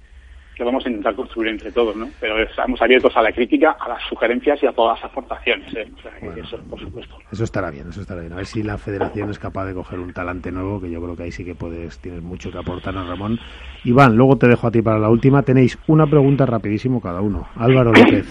que 0.59 0.65
vamos 0.65 0.85
a 0.85 0.89
intentar 0.89 1.15
construir 1.15 1.51
entre 1.51 1.71
todos, 1.71 1.95
¿no? 1.97 2.09
Pero 2.21 2.43
estamos 2.43 2.83
abiertos 2.83 3.17
a 3.17 3.23
la 3.23 3.31
crítica, 3.33 3.77
a 3.79 3.89
las 3.89 4.03
sugerencias 4.09 4.61
y 4.63 4.67
a 4.67 4.73
todas 4.73 4.99
las 5.01 5.11
aportaciones, 5.11 5.73
¿eh? 5.75 5.89
O 5.97 6.03
sea, 6.03 6.11
que 6.19 6.27
Bueno. 6.27 6.43
eso, 6.43 6.59
por 6.69 6.81
supuesto. 6.81 7.17
Eso 7.31 7.45
estará 7.45 7.71
bien, 7.71 7.87
eso 7.89 8.01
estará 8.01 8.21
bien. 8.21 8.33
A 8.33 8.37
ver 8.37 8.47
si 8.47 8.65
la 8.65 8.77
federación 8.77 9.31
es 9.31 9.39
capaz 9.39 9.67
de 9.67 9.75
coger 9.75 10.01
un 10.01 10.13
talante 10.13 10.51
nuevo, 10.51 10.81
que 10.81 10.91
yo 10.91 11.01
creo 11.01 11.17
que 11.17 11.23
ahí 11.23 11.31
sí 11.33 11.45
que 11.45 11.55
puedes, 11.55 12.01
tienes 12.01 12.23
mucho 12.23 12.51
que 12.51 12.59
aportarnos, 12.59 13.09
Ramón. 13.09 13.39
Iván, 13.85 14.17
luego 14.17 14.37
te 14.37 14.49
dejo 14.49 14.67
a 14.67 14.71
ti 14.73 14.83
para 14.83 14.99
la 14.99 15.09
última. 15.09 15.43
Tenéis 15.43 15.79
una 15.87 16.07
pregunta 16.07 16.45
rapidísimo 16.45 17.01
cada 17.01 17.21
uno. 17.21 17.47
Álvaro 17.55 17.93
López. 17.93 18.27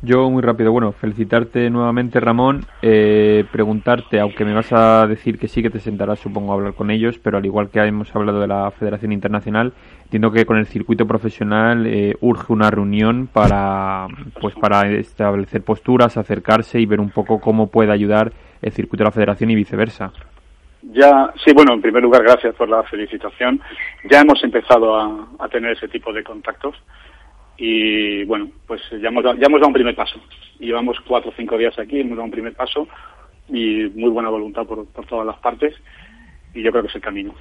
Yo 0.00 0.30
muy 0.30 0.42
rápido, 0.42 0.70
bueno, 0.70 0.92
felicitarte 0.92 1.68
nuevamente 1.70 2.20
Ramón, 2.20 2.64
eh, 2.82 3.44
preguntarte, 3.50 4.20
aunque 4.20 4.44
me 4.44 4.54
vas 4.54 4.72
a 4.72 5.08
decir 5.08 5.40
que 5.40 5.48
sí 5.48 5.60
que 5.60 5.70
te 5.70 5.80
sentarás 5.80 6.20
supongo 6.20 6.52
a 6.52 6.54
hablar 6.54 6.74
con 6.74 6.92
ellos, 6.92 7.18
pero 7.18 7.36
al 7.38 7.44
igual 7.44 7.68
que 7.68 7.80
hemos 7.80 8.14
hablado 8.14 8.38
de 8.40 8.46
la 8.46 8.70
Federación 8.70 9.10
Internacional, 9.10 9.72
entiendo 10.08 10.32
que 10.32 10.46
con 10.46 10.56
el 10.56 10.64
circuito 10.64 11.06
profesional 11.06 11.86
eh, 11.86 12.16
urge 12.22 12.50
una 12.50 12.70
reunión 12.70 13.28
para 13.30 14.06
pues 14.40 14.54
para 14.54 14.90
establecer 14.90 15.62
posturas, 15.62 16.16
acercarse 16.16 16.80
y 16.80 16.86
ver 16.86 16.98
un 16.98 17.10
poco 17.10 17.42
cómo 17.42 17.66
puede 17.66 17.92
ayudar 17.92 18.32
el 18.62 18.72
circuito 18.72 19.04
de 19.04 19.08
la 19.08 19.12
Federación 19.12 19.50
y 19.50 19.54
viceversa. 19.54 20.10
Ya, 20.80 21.30
sí, 21.44 21.52
bueno, 21.52 21.74
en 21.74 21.82
primer 21.82 22.02
lugar, 22.02 22.22
gracias 22.22 22.54
por 22.54 22.70
la 22.70 22.82
felicitación. 22.84 23.60
Ya 24.10 24.20
hemos 24.20 24.42
empezado 24.42 24.96
a, 24.98 25.28
a 25.40 25.48
tener 25.48 25.72
ese 25.72 25.88
tipo 25.88 26.10
de 26.10 26.24
contactos 26.24 26.74
y, 27.58 28.24
bueno, 28.24 28.48
pues 28.66 28.80
ya 28.90 29.08
hemos, 29.08 29.22
dado, 29.22 29.36
ya 29.36 29.46
hemos 29.46 29.60
dado 29.60 29.68
un 29.68 29.74
primer 29.74 29.94
paso. 29.94 30.18
Llevamos 30.58 30.96
cuatro 31.06 31.30
o 31.30 31.34
cinco 31.36 31.58
días 31.58 31.78
aquí, 31.78 32.00
hemos 32.00 32.16
dado 32.16 32.24
un 32.24 32.30
primer 32.30 32.54
paso 32.54 32.88
y 33.50 33.90
muy 33.94 34.08
buena 34.08 34.30
voluntad 34.30 34.64
por, 34.64 34.86
por 34.86 35.04
todas 35.04 35.26
las 35.26 35.36
partes 35.38 35.74
y 36.54 36.62
yo 36.62 36.70
creo 36.70 36.82
que 36.82 36.88
es 36.88 36.94
el 36.94 37.02
camino. 37.02 37.34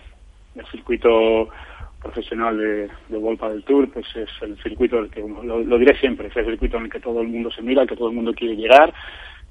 El 0.54 0.66
circuito 0.66 1.48
profesional 2.12 2.58
de, 2.58 2.90
de 3.10 3.18
Volpa 3.18 3.50
del 3.50 3.64
Tour, 3.64 3.90
pues 3.92 4.06
es 4.16 4.30
el 4.42 4.58
circuito, 4.64 4.96
del 4.98 5.10
que, 5.10 5.22
lo, 5.22 5.60
lo 5.64 5.78
diré 5.78 5.96
siempre, 5.98 6.28
es 6.28 6.36
el 6.38 6.46
circuito 6.46 6.78
en 6.78 6.84
el 6.86 6.90
que 6.90 7.00
todo 7.00 7.22
el 7.22 7.28
mundo 7.28 7.52
se 7.52 7.62
mira, 7.62 7.82
el 7.84 7.88
que 7.88 7.96
todo 7.96 8.10
el 8.10 8.16
mundo 8.16 8.34
quiere 8.34 8.56
llegar, 8.56 8.94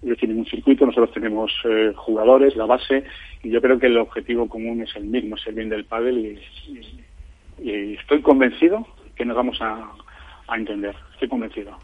ellos 0.02 0.18
tienen 0.18 0.38
un 0.38 0.46
circuito, 0.46 0.84
nosotros 0.86 1.12
tenemos 1.12 1.52
eh, 1.64 1.92
jugadores, 1.96 2.56
la 2.56 2.66
base, 2.66 3.04
y 3.42 3.50
yo 3.50 3.60
creo 3.62 3.78
que 3.78 3.86
el 3.86 3.96
objetivo 3.98 4.48
común 4.48 4.82
es 4.82 4.94
el 4.96 5.04
mismo, 5.04 5.36
es 5.36 5.46
el 5.46 5.54
bien 5.54 5.68
del 5.68 5.84
pádel 5.84 6.18
y, 6.18 6.70
y- 6.72 7.04
y 7.58 7.94
estoy 7.94 8.20
convencido 8.20 8.86
que 9.14 9.24
nos 9.24 9.36
vamos 9.36 9.58
a, 9.62 9.90
a 10.48 10.56
entender, 10.56 10.94
estoy 11.14 11.28
convencido. 11.28 11.78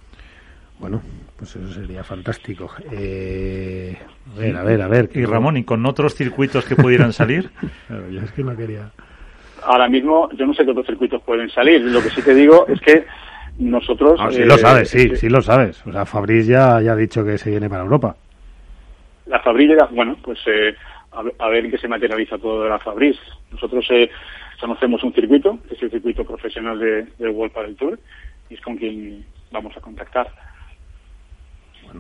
Bueno, 0.79 1.01
pues 1.39 1.55
eso 1.57 1.73
sería 1.73 2.03
fantástico. 2.05 2.69
Eh, 2.93 3.97
a 4.35 4.39
ver, 4.39 4.57
a 4.57 4.63
ver, 4.65 4.83
a 4.83 4.89
ver. 4.89 5.11
Y 5.15 5.25
Ramón, 5.25 5.57
¿y 5.57 5.65
con 5.65 5.87
otros 5.87 6.15
circuitos 6.15 6.65
que 6.67 6.75
pudieran 6.77 7.13
salir? 7.13 7.51
Claro, 7.87 8.09
yo 8.11 8.21
es 8.21 8.33
que 8.33 8.43
no 8.43 8.57
quería. 8.57 8.91
Ahora 9.65 9.89
mismo 9.89 10.29
yo 10.33 10.47
no 10.47 10.55
sé 10.55 10.65
qué 10.65 10.71
otros 10.73 10.87
circuitos 10.87 11.23
pueden 11.23 11.49
salir, 11.51 11.81
lo 11.83 12.03
que 12.03 12.11
sí 12.11 12.23
te 12.23 12.35
digo 12.35 12.67
es 12.69 12.81
que 12.81 13.05
nosotros... 13.59 14.19
Ah, 14.21 14.31
sí 14.31 14.43
eh, 14.43 14.47
lo 14.47 14.57
sabes, 14.59 14.89
sí, 14.91 15.11
eh, 15.13 15.17
sí 15.17 15.29
lo 15.29 15.41
sabes. 15.43 15.85
O 15.87 15.93
sea, 15.93 16.05
Fabriz 16.05 16.47
ya, 16.47 16.81
ya 16.81 16.93
ha 16.93 16.97
dicho 16.97 17.25
que 17.25 17.39
se 17.39 17.51
viene 17.51 17.69
para 17.69 17.83
Europa. 17.83 18.17
La 19.27 19.41
Fabris 19.41 19.69
llega, 19.69 19.87
bueno, 19.93 20.17
pues 20.23 20.39
eh, 20.47 20.75
a, 21.13 21.23
ver- 21.23 21.35
a 21.39 21.49
ver 21.49 21.65
en 21.65 21.71
qué 21.71 21.79
se 21.79 21.89
materializa 21.89 22.39
todo 22.39 22.65
de 22.65 22.71
la 22.71 22.79
Fabris. 22.79 23.17
Nosotros 23.53 23.85
eh, 23.91 24.11
conocemos 24.61 25.03
un 25.05 25.13
circuito, 25.15 25.59
que 25.69 25.75
es 25.77 25.83
el 25.83 25.91
circuito 25.91 26.25
profesional 26.25 26.79
de, 26.79 27.07
del 27.19 27.31
World 27.31 27.53
Padel 27.53 27.77
Tour, 27.77 27.99
y 28.51 28.55
es 28.55 28.61
con 28.61 28.77
quien 28.77 29.25
vamos 29.53 29.77
a 29.77 29.81
contactar. 29.81 30.29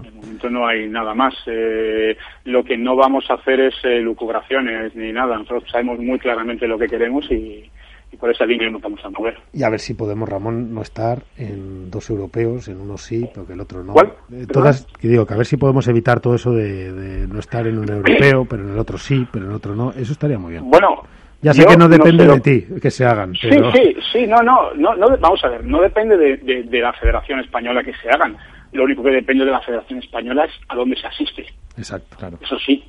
De 0.01 0.11
momento 0.11 0.49
no 0.51 0.67
hay 0.67 0.89
nada 0.89 1.15
más. 1.15 1.35
Eh, 1.47 2.17
lo 2.45 2.65
que 2.65 2.77
no 2.77 2.97
vamos 2.97 3.25
a 3.31 3.35
hacer 3.35 3.61
es 3.61 3.75
eh, 3.85 4.01
lucubraciones 4.01 4.95
ni 4.97 5.13
nada. 5.13 5.37
Nosotros 5.39 5.65
sabemos 5.71 5.99
muy 5.99 6.19
claramente 6.19 6.67
lo 6.67 6.79
que 6.79 6.87
queremos 6.89 7.31
y, 7.31 7.71
y 8.13 8.17
por 8.17 8.31
esa 8.31 8.45
línea 8.47 8.71
nos 8.71 8.81
vamos 8.83 9.05
a 9.05 9.11
mover. 9.11 9.37
Y 9.53 9.63
a 9.63 9.69
ver 9.71 9.81
si 9.81 9.95
podemos, 9.95 10.29
Ramón, 10.29 10.75
no 10.75 10.83
estar 10.83 11.19
en 11.37 11.91
dos 11.91 12.09
europeos, 12.11 12.69
en 12.69 12.81
uno 12.81 12.97
sí, 12.97 13.27
pero 13.35 13.47
que 13.47 13.53
el 13.55 13.61
otro 13.61 13.83
no. 13.83 13.93
¿Cuál? 13.93 14.13
Eh, 14.33 14.47
todas, 14.51 14.87
que 15.01 15.09
digo, 15.09 15.27
que 15.27 15.35
a 15.35 15.37
ver 15.37 15.47
si 15.47 15.57
podemos 15.57 15.87
evitar 15.89 16.21
todo 16.21 16.35
eso 16.35 16.53
de, 16.53 16.93
de 16.93 17.27
no 17.29 17.39
estar 17.39 17.67
en 17.67 17.79
un 17.79 17.89
europeo, 17.91 18.45
pero 18.49 18.63
en 18.65 18.71
el 18.73 18.79
otro 18.79 18.99
sí, 18.99 19.27
pero 19.33 19.45
en 19.45 19.51
el 19.51 19.57
otro 19.57 19.75
no. 19.75 19.91
Eso 19.93 20.13
estaría 20.13 20.39
muy 20.39 20.53
bien. 20.53 20.69
Bueno, 20.71 21.03
Ya 21.41 21.53
sé 21.53 21.65
que 21.67 21.77
no 21.77 21.89
depende 21.89 22.23
sé 22.23 22.29
lo- 22.29 22.35
de 22.37 22.41
ti 22.41 22.67
que 22.81 22.91
se 22.91 23.05
hagan, 23.05 23.35
Sí, 23.35 23.49
pero 23.51 23.73
sí, 23.73 23.97
sí, 24.13 24.27
no, 24.29 24.37
no, 24.43 24.73
no, 24.75 24.95
no, 24.95 25.09
vamos 25.19 25.43
a 25.45 25.49
ver, 25.49 25.65
no 25.65 25.81
depende 25.81 26.17
de, 26.17 26.37
de- 26.37 26.63
de 26.65 26.81
la 26.81 26.93
Federación 26.93 27.41
Española 27.41 27.83
que 27.83 27.93
se 27.95 28.09
hagan. 28.11 28.37
Lo 28.73 28.85
único 28.85 29.03
que 29.03 29.11
depende 29.11 29.45
de 29.45 29.51
la 29.51 29.61
Federación 29.61 29.99
Española 29.99 30.45
es 30.45 30.53
a 30.69 30.75
dónde 30.75 30.97
se 30.97 31.07
asiste. 31.07 31.47
exacto, 31.77 32.17
claro. 32.17 32.39
Eso 32.41 32.59
sí. 32.59 32.85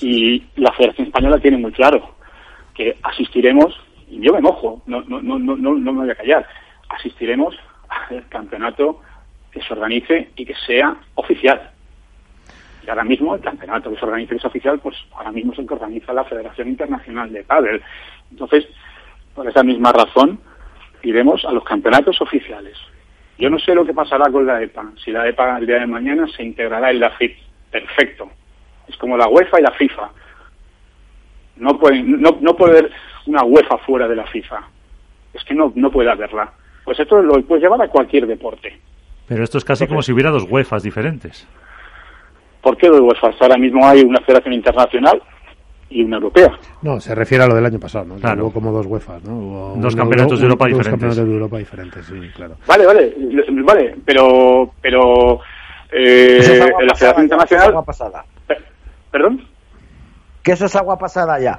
Y 0.00 0.44
la 0.56 0.72
Federación 0.72 1.08
Española 1.08 1.38
tiene 1.38 1.58
muy 1.58 1.72
claro 1.72 2.14
que 2.74 2.96
asistiremos, 3.02 3.74
y 4.08 4.20
yo 4.20 4.32
me 4.32 4.40
mojo, 4.40 4.82
no, 4.86 5.02
no, 5.02 5.20
no, 5.20 5.38
no, 5.38 5.56
no 5.56 5.92
me 5.92 6.00
voy 6.00 6.10
a 6.10 6.14
callar, 6.14 6.46
asistiremos 6.88 7.56
al 7.88 8.28
campeonato 8.28 9.00
que 9.50 9.60
se 9.60 9.72
organice 9.72 10.30
y 10.36 10.44
que 10.44 10.54
sea 10.66 10.96
oficial. 11.14 11.70
Y 12.86 12.90
ahora 12.90 13.04
mismo 13.04 13.34
el 13.34 13.40
campeonato 13.40 13.90
que 13.90 13.98
se 13.98 14.04
organice 14.04 14.36
y 14.36 14.38
sea 14.38 14.48
oficial, 14.48 14.78
pues 14.78 14.96
ahora 15.12 15.32
mismo 15.32 15.52
es 15.52 15.58
el 15.58 15.66
que 15.66 15.74
organiza 15.74 16.12
la 16.12 16.24
Federación 16.24 16.68
Internacional 16.68 17.32
de 17.32 17.42
Padel. 17.42 17.82
Entonces, 18.30 18.66
por 19.34 19.48
esa 19.48 19.62
misma 19.62 19.92
razón, 19.92 20.38
iremos 21.02 21.44
a 21.44 21.52
los 21.52 21.64
campeonatos 21.64 22.20
oficiales. 22.20 22.76
Yo 23.38 23.48
no 23.48 23.58
sé 23.58 23.74
lo 23.74 23.84
que 23.84 23.94
pasará 23.94 24.30
con 24.30 24.46
la 24.46 24.60
EPA. 24.62 24.92
Si 25.02 25.12
la 25.12 25.28
EPA 25.28 25.58
el 25.58 25.66
día 25.66 25.78
de 25.78 25.86
mañana 25.86 26.26
se 26.36 26.42
integrará 26.42 26.90
en 26.90 27.00
la 27.00 27.10
FIP. 27.10 27.36
Perfecto. 27.70 28.28
Es 28.88 28.96
como 28.96 29.16
la 29.16 29.28
UEFA 29.28 29.60
y 29.60 29.62
la 29.62 29.70
FIFA. 29.72 30.10
No 31.56 31.78
puede, 31.78 32.02
no, 32.02 32.38
no 32.40 32.56
puede 32.56 32.78
haber 32.78 32.92
una 33.26 33.44
UEFA 33.44 33.78
fuera 33.78 34.08
de 34.08 34.16
la 34.16 34.26
FIFA. 34.26 34.60
Es 35.34 35.44
que 35.44 35.54
no, 35.54 35.72
no 35.76 35.90
puede 35.90 36.10
haberla. 36.10 36.52
Pues 36.84 36.98
esto 36.98 37.22
lo 37.22 37.40
puedes 37.42 37.62
llevar 37.62 37.80
a 37.82 37.88
cualquier 37.88 38.26
deporte. 38.26 38.80
Pero 39.28 39.44
esto 39.44 39.58
es 39.58 39.64
casi 39.64 39.86
como 39.86 40.02
si 40.02 40.12
hubiera 40.12 40.30
dos 40.30 40.46
UEFAs 40.48 40.82
diferentes. 40.82 41.46
¿Por 42.62 42.76
qué 42.76 42.88
dos 42.88 43.00
UEFA? 43.00 43.30
Ahora 43.40 43.58
mismo 43.58 43.86
hay 43.86 44.00
una 44.00 44.20
federación 44.20 44.54
internacional 44.54 45.22
y 45.90 46.02
una 46.04 46.16
europea. 46.16 46.58
No, 46.82 47.00
se 47.00 47.14
refiere 47.14 47.44
a 47.44 47.46
lo 47.46 47.54
del 47.54 47.64
año 47.66 47.78
pasado, 47.78 48.04
¿no? 48.04 48.14
Claro. 48.16 48.44
Hubo 48.44 48.52
como 48.52 48.72
dos 48.72 48.86
UEFAs, 48.86 49.24
¿no? 49.24 49.36
Hubo 49.38 49.74
Dos 49.78 49.96
campeonatos 49.96 50.38
de 50.38 50.44
Euro- 50.46 50.52
Europa 50.54 50.64
dos 50.64 50.68
diferentes. 50.78 50.90
campeonatos 50.90 51.26
de 51.28 51.32
Europa 51.34 51.58
diferentes, 51.58 52.06
sí, 52.06 52.30
claro. 52.34 52.54
Vale, 52.66 52.86
vale, 52.86 53.14
vale, 53.64 53.96
pero, 54.04 54.72
pero 54.82 55.40
eh, 55.90 56.36
Eso 56.40 56.52
es 56.52 56.60
agua 56.60 56.82
la 56.82 56.88
pasada 56.88 56.96
Federación 56.96 57.24
Internacional, 57.24 57.68
agua 57.68 57.84
pasada. 57.84 58.24
Pe- 58.46 58.56
perdón, 59.10 59.44
Que 60.42 60.52
eso 60.52 60.66
es 60.66 60.76
agua 60.76 60.98
pasada 60.98 61.40
ya. 61.40 61.58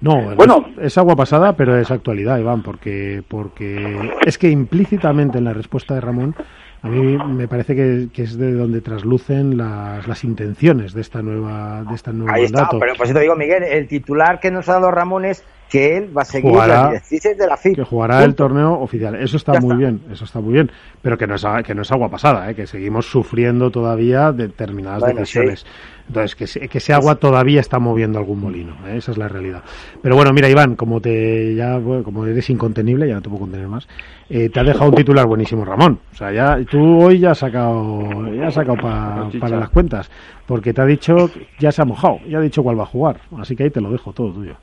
No, 0.00 0.34
Bueno. 0.36 0.64
es, 0.78 0.86
es 0.86 0.98
agua 0.98 1.16
pasada, 1.16 1.54
pero 1.54 1.76
es 1.76 1.90
actualidad, 1.90 2.38
Iván, 2.38 2.62
porque, 2.62 3.22
porque 3.26 4.12
es 4.24 4.38
que 4.38 4.48
implícitamente 4.48 5.38
en 5.38 5.44
la 5.44 5.52
respuesta 5.52 5.94
de 5.94 6.00
Ramón, 6.00 6.34
a 6.82 6.88
mí 6.88 7.18
me 7.18 7.48
parece 7.48 7.74
que, 7.74 8.08
que 8.12 8.22
es 8.22 8.38
de 8.38 8.52
donde 8.52 8.80
traslucen 8.80 9.56
las, 9.56 10.06
las 10.06 10.24
intenciones 10.24 10.92
de 10.92 11.00
esta 11.00 11.22
nueva, 11.22 11.82
de 11.84 11.94
esta 11.94 12.12
nueva 12.12 12.34
Ahí 12.34 12.44
está, 12.44 12.58
mandato. 12.58 12.78
pero 12.78 12.94
por 12.94 13.06
eso 13.06 13.14
te 13.14 13.20
digo, 13.20 13.34
Miguel, 13.34 13.64
el 13.64 13.88
titular 13.88 14.38
que 14.40 14.50
nos 14.50 14.68
ha 14.68 14.74
dado 14.74 14.90
Ramón 14.90 15.24
es 15.24 15.44
que 15.70 15.96
él 15.98 16.16
va 16.16 16.22
a 16.22 16.24
seguir 16.24 16.50
Jugará- 16.50 16.74
las 16.82 16.88
directrices 16.90 17.36
de 17.38 17.46
la 17.46 17.56
FIP. 17.56 17.76
que 17.76 17.84
jugará 17.84 18.24
el 18.24 18.34
torneo 18.34 18.72
oficial. 18.80 19.14
Eso 19.16 19.36
está 19.36 19.54
Ya 19.54 19.60
muy 19.60 19.70
está. 19.72 19.78
bien, 19.78 20.00
eso 20.10 20.24
está 20.24 20.40
muy 20.40 20.52
bien, 20.54 20.70
pero 21.02 21.18
que 21.18 21.26
no 21.26 21.34
es, 21.34 21.44
que 21.64 21.74
no 21.74 21.82
es 21.82 21.92
agua 21.92 22.08
pasada, 22.10 22.50
¿eh? 22.50 22.54
que 22.54 22.66
seguimos 22.66 23.06
sufriendo 23.10 23.70
todavía 23.70 24.32
determinadas 24.32 25.00
Bueno, 25.00 25.20
decisiones. 25.20 25.66
Entonces, 26.08 26.34
que, 26.54 26.68
que 26.68 26.78
ese 26.78 26.94
agua 26.94 27.16
todavía 27.16 27.60
está 27.60 27.78
moviendo 27.78 28.18
algún 28.18 28.40
molino, 28.40 28.72
¿eh? 28.86 28.96
esa 28.96 29.12
es 29.12 29.18
la 29.18 29.28
realidad. 29.28 29.62
Pero 30.00 30.16
bueno, 30.16 30.32
mira, 30.32 30.48
Iván, 30.48 30.74
como 30.74 31.02
te 31.02 31.54
ya 31.54 31.76
bueno, 31.76 32.02
como 32.02 32.24
eres 32.24 32.48
incontenible, 32.48 33.06
ya 33.06 33.14
no 33.16 33.20
te 33.20 33.28
puedo 33.28 33.40
contener 33.42 33.68
más, 33.68 33.86
eh, 34.30 34.48
te 34.48 34.58
ha 34.58 34.64
dejado 34.64 34.88
un 34.88 34.96
titular 34.96 35.26
buenísimo, 35.26 35.66
Ramón. 35.66 35.98
O 36.12 36.14
sea, 36.16 36.32
ya 36.32 36.58
tú 36.64 37.02
hoy 37.02 37.18
ya 37.18 37.32
has 37.32 37.38
sacado, 37.38 38.32
ya 38.32 38.46
has 38.46 38.54
sacado 38.54 38.78
pa- 38.80 39.28
para 39.38 39.60
las 39.60 39.68
cuentas, 39.68 40.10
porque 40.46 40.72
te 40.72 40.80
ha 40.80 40.86
dicho, 40.86 41.30
ya 41.58 41.70
se 41.72 41.82
ha 41.82 41.84
mojado, 41.84 42.20
ya 42.26 42.38
ha 42.38 42.40
dicho 42.40 42.62
cuál 42.62 42.78
va 42.78 42.84
a 42.84 42.86
jugar, 42.86 43.20
así 43.38 43.54
que 43.54 43.64
ahí 43.64 43.70
te 43.70 43.82
lo 43.82 43.90
dejo 43.92 44.10
todo 44.14 44.32
tuyo. 44.32 44.54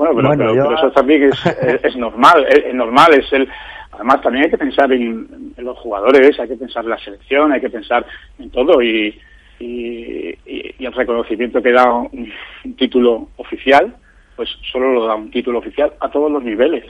Bueno, 0.00 0.14
pero, 0.16 0.28
Bueno, 0.28 0.44
pero- 0.44 0.54
yo- 0.54 0.62
pero 0.64 0.76
eso 0.78 0.90
también 0.92 1.22
es, 1.24 1.46
es, 1.46 1.84
es 1.84 1.96
normal, 1.96 2.46
es, 2.48 2.64
es 2.64 2.74
normal, 2.74 3.12
es 3.12 3.30
el 3.34 3.46
además 3.92 4.22
también 4.22 4.44
hay 4.46 4.50
que 4.50 4.56
pensar 4.56 4.90
en, 4.92 5.52
en 5.58 5.64
los 5.64 5.76
jugadores, 5.78 6.38
hay 6.40 6.48
que 6.48 6.56
pensar 6.56 6.84
en 6.84 6.90
la 6.90 6.98
selección, 6.98 7.52
hay 7.52 7.60
que 7.60 7.68
pensar 7.68 8.06
en 8.38 8.48
todo 8.50 8.80
y, 8.82 9.14
y, 9.58 10.34
el 10.78 10.92
reconocimiento 10.94 11.60
que 11.62 11.72
da 11.72 11.92
un, 11.92 12.32
un 12.64 12.76
título 12.76 13.28
oficial, 13.36 13.94
pues 14.36 14.48
solo 14.72 14.92
lo 14.94 15.06
da 15.06 15.16
un 15.16 15.30
título 15.30 15.58
oficial 15.58 15.92
a 16.00 16.08
todos 16.10 16.30
los 16.32 16.42
niveles, 16.42 16.86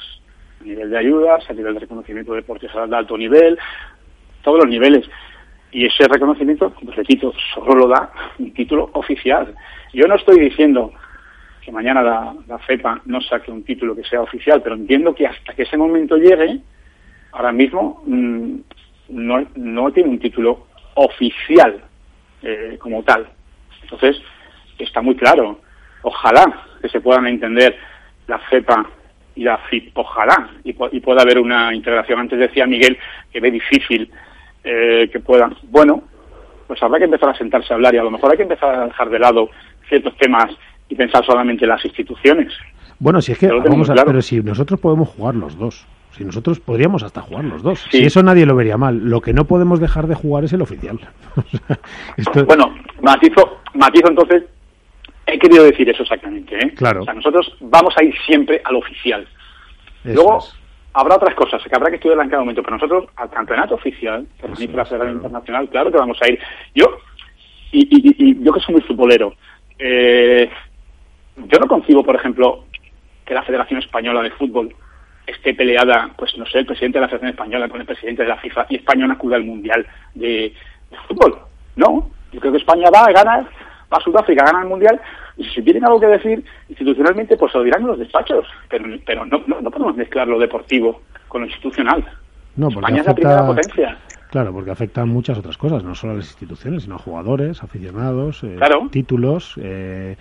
a 0.60 0.64
nivel 0.64 0.88
de 0.90 0.98
ayudas, 0.98 1.50
a 1.50 1.52
nivel 1.52 1.74
de 1.74 1.80
reconocimiento 1.80 2.32
de 2.34 2.42
de 2.42 2.96
alto 2.96 3.18
nivel, 3.18 3.58
todos 4.42 4.58
los 4.60 4.68
niveles. 4.68 5.04
Y 5.72 5.86
ese 5.86 6.06
reconocimiento, 6.06 6.72
repito, 6.94 7.32
solo 7.54 7.74
lo 7.74 7.88
da 7.88 8.12
un 8.38 8.52
título 8.54 8.90
oficial. 8.92 9.52
Yo 9.92 10.06
no 10.06 10.14
estoy 10.14 10.38
diciendo 10.38 10.92
que 11.70 11.74
mañana 11.74 12.02
la, 12.02 12.34
la 12.48 12.58
FEPA 12.58 13.02
no 13.06 13.20
saque 13.20 13.50
un 13.50 13.62
título 13.62 13.94
que 13.94 14.02
sea 14.02 14.20
oficial, 14.20 14.60
pero 14.60 14.74
entiendo 14.74 15.14
que 15.14 15.26
hasta 15.26 15.54
que 15.54 15.62
ese 15.62 15.76
momento 15.76 16.16
llegue, 16.16 16.58
ahora 17.32 17.52
mismo 17.52 18.02
mm, 18.06 18.56
no, 19.10 19.46
no 19.54 19.92
tiene 19.92 20.10
un 20.10 20.18
título 20.18 20.66
oficial 20.94 21.80
eh, 22.42 22.76
como 22.80 23.02
tal. 23.04 23.28
Entonces, 23.82 24.20
está 24.78 25.00
muy 25.00 25.14
claro. 25.14 25.60
Ojalá 26.02 26.64
que 26.82 26.88
se 26.88 27.00
puedan 27.00 27.26
entender 27.26 27.76
la 28.26 28.38
FEPA 28.38 28.86
y 29.36 29.44
la 29.44 29.58
FIP, 29.58 29.96
ojalá, 29.96 30.50
y, 30.64 30.70
y 30.70 31.00
pueda 31.00 31.22
haber 31.22 31.38
una 31.38 31.72
integración. 31.72 32.18
Antes 32.18 32.38
decía 32.38 32.66
Miguel 32.66 32.98
que 33.32 33.40
ve 33.40 33.50
difícil 33.50 34.10
eh, 34.64 35.08
que 35.12 35.20
puedan. 35.20 35.56
Bueno, 35.64 36.02
pues 36.66 36.82
habrá 36.82 36.98
que 36.98 37.04
empezar 37.04 37.28
a 37.28 37.38
sentarse 37.38 37.72
a 37.72 37.76
hablar 37.76 37.94
y 37.94 37.98
a 37.98 38.02
lo 38.02 38.10
mejor 38.10 38.32
hay 38.32 38.36
que 38.36 38.42
empezar 38.42 38.74
a 38.74 38.86
dejar 38.86 39.08
de 39.08 39.18
lado 39.18 39.50
ciertos 39.88 40.16
temas 40.16 40.50
y 40.90 40.94
pensar 40.94 41.24
solamente 41.24 41.64
en 41.64 41.70
las 41.70 41.82
instituciones. 41.84 42.52
Bueno, 42.98 43.22
si 43.22 43.32
es 43.32 43.38
que, 43.38 43.46
vamos 43.48 43.88
a, 43.88 43.94
claro. 43.94 44.06
pero 44.08 44.20
si 44.20 44.42
nosotros 44.42 44.78
podemos 44.78 45.08
jugar 45.08 45.34
los 45.34 45.56
dos. 45.56 45.86
Si 46.10 46.24
nosotros 46.24 46.58
podríamos 46.60 47.02
hasta 47.04 47.22
jugar 47.22 47.44
los 47.44 47.62
dos. 47.62 47.78
Sí. 47.90 47.98
Si 47.98 48.04
eso 48.04 48.22
nadie 48.22 48.44
lo 48.44 48.56
vería 48.56 48.76
mal. 48.76 48.98
Lo 49.08 49.20
que 49.22 49.32
no 49.32 49.44
podemos 49.46 49.78
dejar 49.80 50.06
de 50.08 50.16
jugar 50.16 50.44
es 50.44 50.52
el 50.52 50.60
oficial. 50.60 50.98
Esto- 52.16 52.44
Bueno, 52.44 52.74
matizo, 53.00 53.60
matizo 53.74 54.08
entonces, 54.08 54.42
he 55.26 55.38
querido 55.38 55.64
decir 55.64 55.88
eso 55.88 56.02
exactamente. 56.02 56.56
¿eh? 56.58 56.74
Claro. 56.74 57.02
O 57.02 57.04
sea, 57.04 57.14
nosotros 57.14 57.56
vamos 57.60 57.94
a 57.96 58.04
ir 58.04 58.12
siempre 58.26 58.60
al 58.64 58.74
oficial. 58.76 59.26
eso 60.04 60.14
Luego 60.14 60.38
es. 60.38 60.52
habrá 60.94 61.14
otras 61.14 61.34
cosas 61.36 61.62
que 61.62 61.74
habrá 61.76 61.90
que 61.90 61.96
estudiar 61.96 62.20
en 62.20 62.28
cada 62.28 62.42
momento, 62.42 62.62
pero 62.62 62.74
nosotros 62.76 63.04
al 63.16 63.30
campeonato 63.30 63.76
oficial, 63.76 64.26
que 64.40 64.46
organiza 64.46 64.76
la 64.76 64.84
Federación. 64.84 65.16
Internacional, 65.16 65.68
claro 65.70 65.92
que 65.92 65.98
vamos 65.98 66.18
a 66.22 66.28
ir. 66.28 66.38
Yo, 66.74 66.86
y- 67.72 67.86
y- 67.88 68.30
y 68.30 68.44
yo 68.44 68.52
que 68.52 68.60
soy 68.60 68.74
muy 68.74 68.82
futbolero, 68.82 69.32
eh, 69.78 70.50
yo 71.36 71.58
no 71.58 71.66
concibo, 71.66 72.04
por 72.04 72.16
ejemplo, 72.16 72.64
que 73.24 73.34
la 73.34 73.42
Federación 73.42 73.80
Española 73.80 74.22
de 74.22 74.30
Fútbol 74.30 74.74
esté 75.26 75.54
peleada, 75.54 76.10
pues 76.16 76.36
no 76.36 76.46
sé, 76.46 76.58
el 76.58 76.66
presidente 76.66 76.98
de 76.98 77.02
la 77.02 77.08
Federación 77.08 77.30
Española 77.30 77.68
con 77.68 77.80
el 77.80 77.86
presidente 77.86 78.22
de 78.22 78.28
la 78.28 78.36
FIFA 78.38 78.66
y 78.68 78.76
España 78.76 79.06
no 79.06 79.12
acuda 79.14 79.36
al 79.36 79.44
Mundial 79.44 79.86
de, 80.14 80.52
de 80.90 80.96
Fútbol. 81.06 81.38
No, 81.76 82.10
yo 82.32 82.40
creo 82.40 82.52
que 82.52 82.58
España 82.58 82.90
va, 82.90 83.10
gana, 83.12 83.48
va 83.92 83.96
a 83.96 84.00
Sudáfrica, 84.00 84.44
gana 84.44 84.62
el 84.62 84.68
Mundial, 84.68 85.00
y 85.36 85.44
si 85.44 85.62
tienen 85.62 85.84
algo 85.84 86.00
que 86.00 86.06
decir 86.08 86.44
institucionalmente, 86.68 87.36
pues 87.36 87.54
lo 87.54 87.62
dirán 87.62 87.82
en 87.82 87.86
los 87.88 87.98
despachos, 87.98 88.46
pero, 88.68 88.84
pero 89.06 89.24
no, 89.24 89.42
no, 89.46 89.60
no 89.60 89.70
podemos 89.70 89.96
mezclar 89.96 90.26
lo 90.28 90.38
deportivo 90.38 91.02
con 91.28 91.42
lo 91.42 91.46
institucional. 91.46 92.04
No, 92.56 92.68
España 92.68 93.00
es 93.00 93.06
la 93.06 93.14
primera 93.14 93.46
potencia. 93.46 93.96
Claro, 94.30 94.52
porque 94.52 94.70
afecta 94.70 95.02
a 95.02 95.06
muchas 95.06 95.38
otras 95.38 95.56
cosas, 95.56 95.82
no 95.82 95.94
solo 95.94 96.12
a 96.12 96.16
las 96.16 96.26
instituciones, 96.26 96.82
sino 96.84 96.96
a 96.96 96.98
jugadores, 96.98 97.62
aficionados, 97.62 98.44
eh, 98.44 98.54
Claro. 98.58 98.88
títulos, 98.90 99.54
eh, 99.60 100.16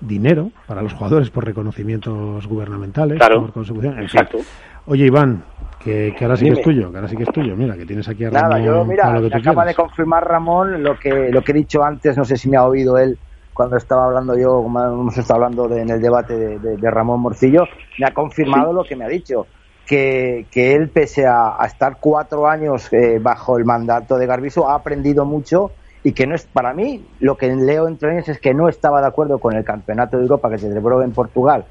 dinero 0.00 0.50
para 0.66 0.82
los 0.82 0.92
jugadores 0.92 1.30
por 1.30 1.44
reconocimientos 1.44 2.46
gubernamentales, 2.46 3.18
Claro. 3.18 3.40
por 3.42 3.52
consecución. 3.52 3.98
Exacto. 4.00 4.38
Oye, 4.86 5.06
Iván, 5.06 5.42
que, 5.78 6.14
que 6.16 6.24
ahora 6.24 6.36
sí 6.36 6.46
que 6.46 6.52
es 6.52 6.62
tuyo, 6.62 6.90
que 6.90 6.96
ahora 6.96 7.08
sí 7.08 7.16
que 7.16 7.24
es 7.24 7.32
tuyo. 7.32 7.54
Mira, 7.56 7.76
que 7.76 7.84
tienes 7.84 8.08
aquí 8.08 8.24
a 8.24 8.30
Nada, 8.30 8.48
Ramón 8.56 8.64
yo, 8.64 8.84
mira, 8.84 9.18
lo 9.20 9.28
que 9.28 9.36
acaba 9.36 9.64
de 9.64 9.74
confirmar 9.74 10.26
Ramón 10.26 10.82
lo 10.82 10.98
que, 10.98 11.30
lo 11.30 11.42
que 11.42 11.52
he 11.52 11.54
dicho 11.54 11.82
antes, 11.84 12.16
no 12.16 12.24
sé 12.24 12.36
si 12.36 12.48
me 12.48 12.56
ha 12.56 12.64
oído 12.64 12.96
él 12.96 13.18
cuando 13.52 13.76
estaba 13.76 14.06
hablando 14.06 14.38
yo, 14.38 14.62
como 14.62 14.80
hemos 14.82 15.18
estado 15.18 15.42
hablando 15.42 15.66
de- 15.68 15.82
en 15.82 15.90
el 15.90 16.00
debate 16.00 16.34
de, 16.38 16.58
de- 16.60 16.76
de 16.76 16.90
Ramón 16.90 17.20
Morcillo, 17.20 17.64
me 17.98 18.06
ha 18.06 18.14
confirmado 18.14 18.72
lo 18.72 18.84
que 18.84 18.94
me 18.96 19.04
ha 19.04 19.08
dicho, 19.08 19.46
que, 19.84 20.46
que 20.50 20.74
él, 20.74 20.90
pese 20.90 21.26
a, 21.26 21.56
a 21.60 21.66
estar 21.66 21.96
cuatro 22.00 22.46
años 22.46 22.88
eh, 22.92 23.18
bajo 23.20 23.58
el 23.58 23.64
mandato 23.64 24.16
de 24.16 24.26
Garbiso, 24.26 24.68
ha 24.70 24.74
aprendido 24.76 25.24
mucho 25.24 25.72
y 26.04 26.12
que 26.12 26.26
no 26.26 26.34
es, 26.34 26.46
para 26.46 26.72
mí, 26.74 27.04
lo 27.20 27.36
que 27.36 27.54
leo 27.54 27.88
entre 27.88 28.10
líneas 28.10 28.28
es 28.28 28.40
que 28.40 28.54
no 28.54 28.68
estaba 28.68 29.00
de 29.00 29.08
acuerdo 29.08 29.38
con 29.38 29.56
el 29.56 29.64
Campeonato 29.64 30.16
de 30.16 30.22
Europa 30.22 30.50
que 30.50 30.58
se 30.58 30.68
celebró 30.68 31.02
en 31.02 31.12
Portugal, 31.12 31.64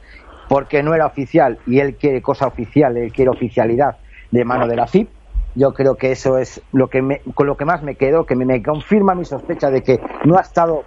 porque 0.49 0.83
no 0.83 0.93
era 0.93 1.05
oficial 1.05 1.59
y 1.65 1.79
él 1.79 1.95
quiere 1.95 2.21
cosa 2.21 2.47
oficial, 2.47 2.97
él 2.97 3.11
quiere 3.11 3.31
oficialidad 3.31 3.97
de 4.31 4.45
mano 4.45 4.67
de 4.67 4.75
la 4.75 4.87
FIP. 4.87 5.09
Yo 5.55 5.73
creo 5.73 5.95
que 5.95 6.11
eso 6.11 6.37
es 6.37 6.61
lo 6.71 6.87
que 6.87 7.01
me, 7.01 7.21
con 7.33 7.47
lo 7.47 7.57
que 7.57 7.65
más 7.65 7.81
me 7.81 7.95
quedo, 7.95 8.25
que 8.25 8.35
me, 8.35 8.61
confirma 8.61 9.15
mi 9.15 9.25
sospecha 9.25 9.71
de 9.71 9.81
que 9.81 9.99
no 10.25 10.37
ha 10.37 10.41
estado, 10.41 10.83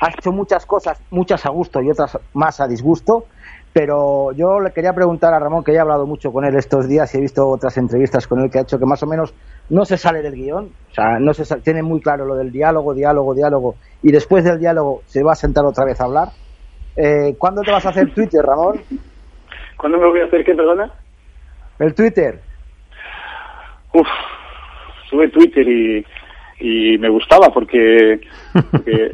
ha 0.00 0.10
hecho 0.10 0.32
muchas 0.32 0.66
cosas, 0.66 1.00
muchas 1.10 1.46
a 1.46 1.50
gusto 1.50 1.80
y 1.80 1.90
otras 1.90 2.18
más 2.34 2.60
a 2.60 2.68
disgusto. 2.68 3.24
Pero 3.72 4.32
yo 4.32 4.60
le 4.60 4.72
quería 4.72 4.94
preguntar 4.94 5.34
a 5.34 5.38
Ramón, 5.38 5.62
que 5.62 5.72
he 5.72 5.78
hablado 5.78 6.06
mucho 6.06 6.32
con 6.32 6.44
él 6.44 6.56
estos 6.56 6.88
días 6.88 7.14
y 7.14 7.18
he 7.18 7.20
visto 7.20 7.46
otras 7.46 7.76
entrevistas 7.76 8.26
con 8.26 8.40
él 8.40 8.50
que 8.50 8.58
ha 8.58 8.62
hecho 8.62 8.78
que 8.78 8.86
más 8.86 9.02
o 9.02 9.06
menos 9.06 9.34
no 9.70 9.84
se 9.84 9.96
sale 9.96 10.22
del 10.22 10.34
guion, 10.34 10.70
o 10.90 10.94
sea, 10.94 11.18
no 11.18 11.34
se 11.34 11.44
sal- 11.44 11.62
tiene 11.62 11.82
muy 11.82 12.00
claro 12.00 12.24
lo 12.24 12.34
del 12.36 12.52
diálogo, 12.52 12.94
diálogo, 12.94 13.34
diálogo, 13.34 13.76
y 14.02 14.12
después 14.12 14.44
del 14.44 14.58
diálogo 14.58 15.02
se 15.06 15.22
va 15.22 15.32
a 15.32 15.36
sentar 15.36 15.64
otra 15.64 15.84
vez 15.84 16.00
a 16.00 16.04
hablar. 16.04 16.28
Eh, 16.96 17.34
¿Cuándo 17.38 17.62
te 17.62 17.70
vas 17.72 17.84
a 17.84 17.90
hacer 17.90 18.12
Twitter, 18.14 18.40
Ramón? 18.42 18.80
¿Cuándo 19.76 19.98
me 19.98 20.06
voy 20.08 20.20
a 20.20 20.24
hacer 20.24 20.44
qué, 20.44 20.54
perdona? 20.54 20.92
El 21.78 21.94
Twitter. 21.94 22.40
Uf, 23.92 24.06
sube 25.10 25.28
Twitter 25.28 25.66
y, 25.68 26.04
y 26.60 26.98
me 26.98 27.08
gustaba 27.10 27.48
porque, 27.52 28.20
porque 28.70 29.10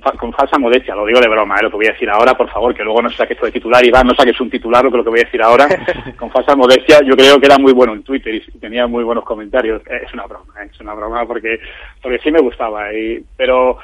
fa- 0.00 0.12
con 0.12 0.32
falsa 0.32 0.58
modestia, 0.58 0.94
lo 0.94 1.06
digo 1.06 1.20
de 1.20 1.28
broma, 1.28 1.56
¿eh? 1.56 1.62
lo 1.62 1.70
que 1.70 1.76
voy 1.76 1.86
a 1.86 1.92
decir 1.92 2.08
ahora, 2.10 2.34
por 2.34 2.48
favor, 2.50 2.74
que 2.74 2.82
luego 2.84 3.02
no 3.02 3.10
saques 3.10 3.32
esto 3.36 3.46
de 3.46 3.52
titular, 3.52 3.84
Iván, 3.84 4.06
no 4.06 4.14
saques 4.14 4.40
un 4.40 4.50
titular, 4.50 4.84
lo 4.84 4.90
que, 4.90 4.96
lo 4.98 5.04
que 5.04 5.10
voy 5.10 5.20
a 5.20 5.24
decir 5.24 5.42
ahora, 5.42 5.66
con 6.18 6.30
falsa 6.30 6.54
modestia, 6.56 7.00
yo 7.04 7.16
creo 7.16 7.38
que 7.40 7.46
era 7.46 7.58
muy 7.58 7.72
bueno 7.72 7.92
en 7.94 8.02
Twitter 8.02 8.34
y 8.34 8.58
tenía 8.58 8.86
muy 8.86 9.04
buenos 9.04 9.24
comentarios. 9.24 9.82
Eh, 9.86 10.02
Es 10.06 10.12
una 10.14 10.26
broma, 10.26 10.52
¿eh? 10.62 10.68
es 10.72 10.80
una 10.80 10.94
broma 10.94 11.26
porque, 11.26 11.58
porque 12.02 12.18
sí 12.18 12.30
me 12.30 12.40
gustaba, 12.40 12.92
y, 12.92 13.24
pero 13.36 13.78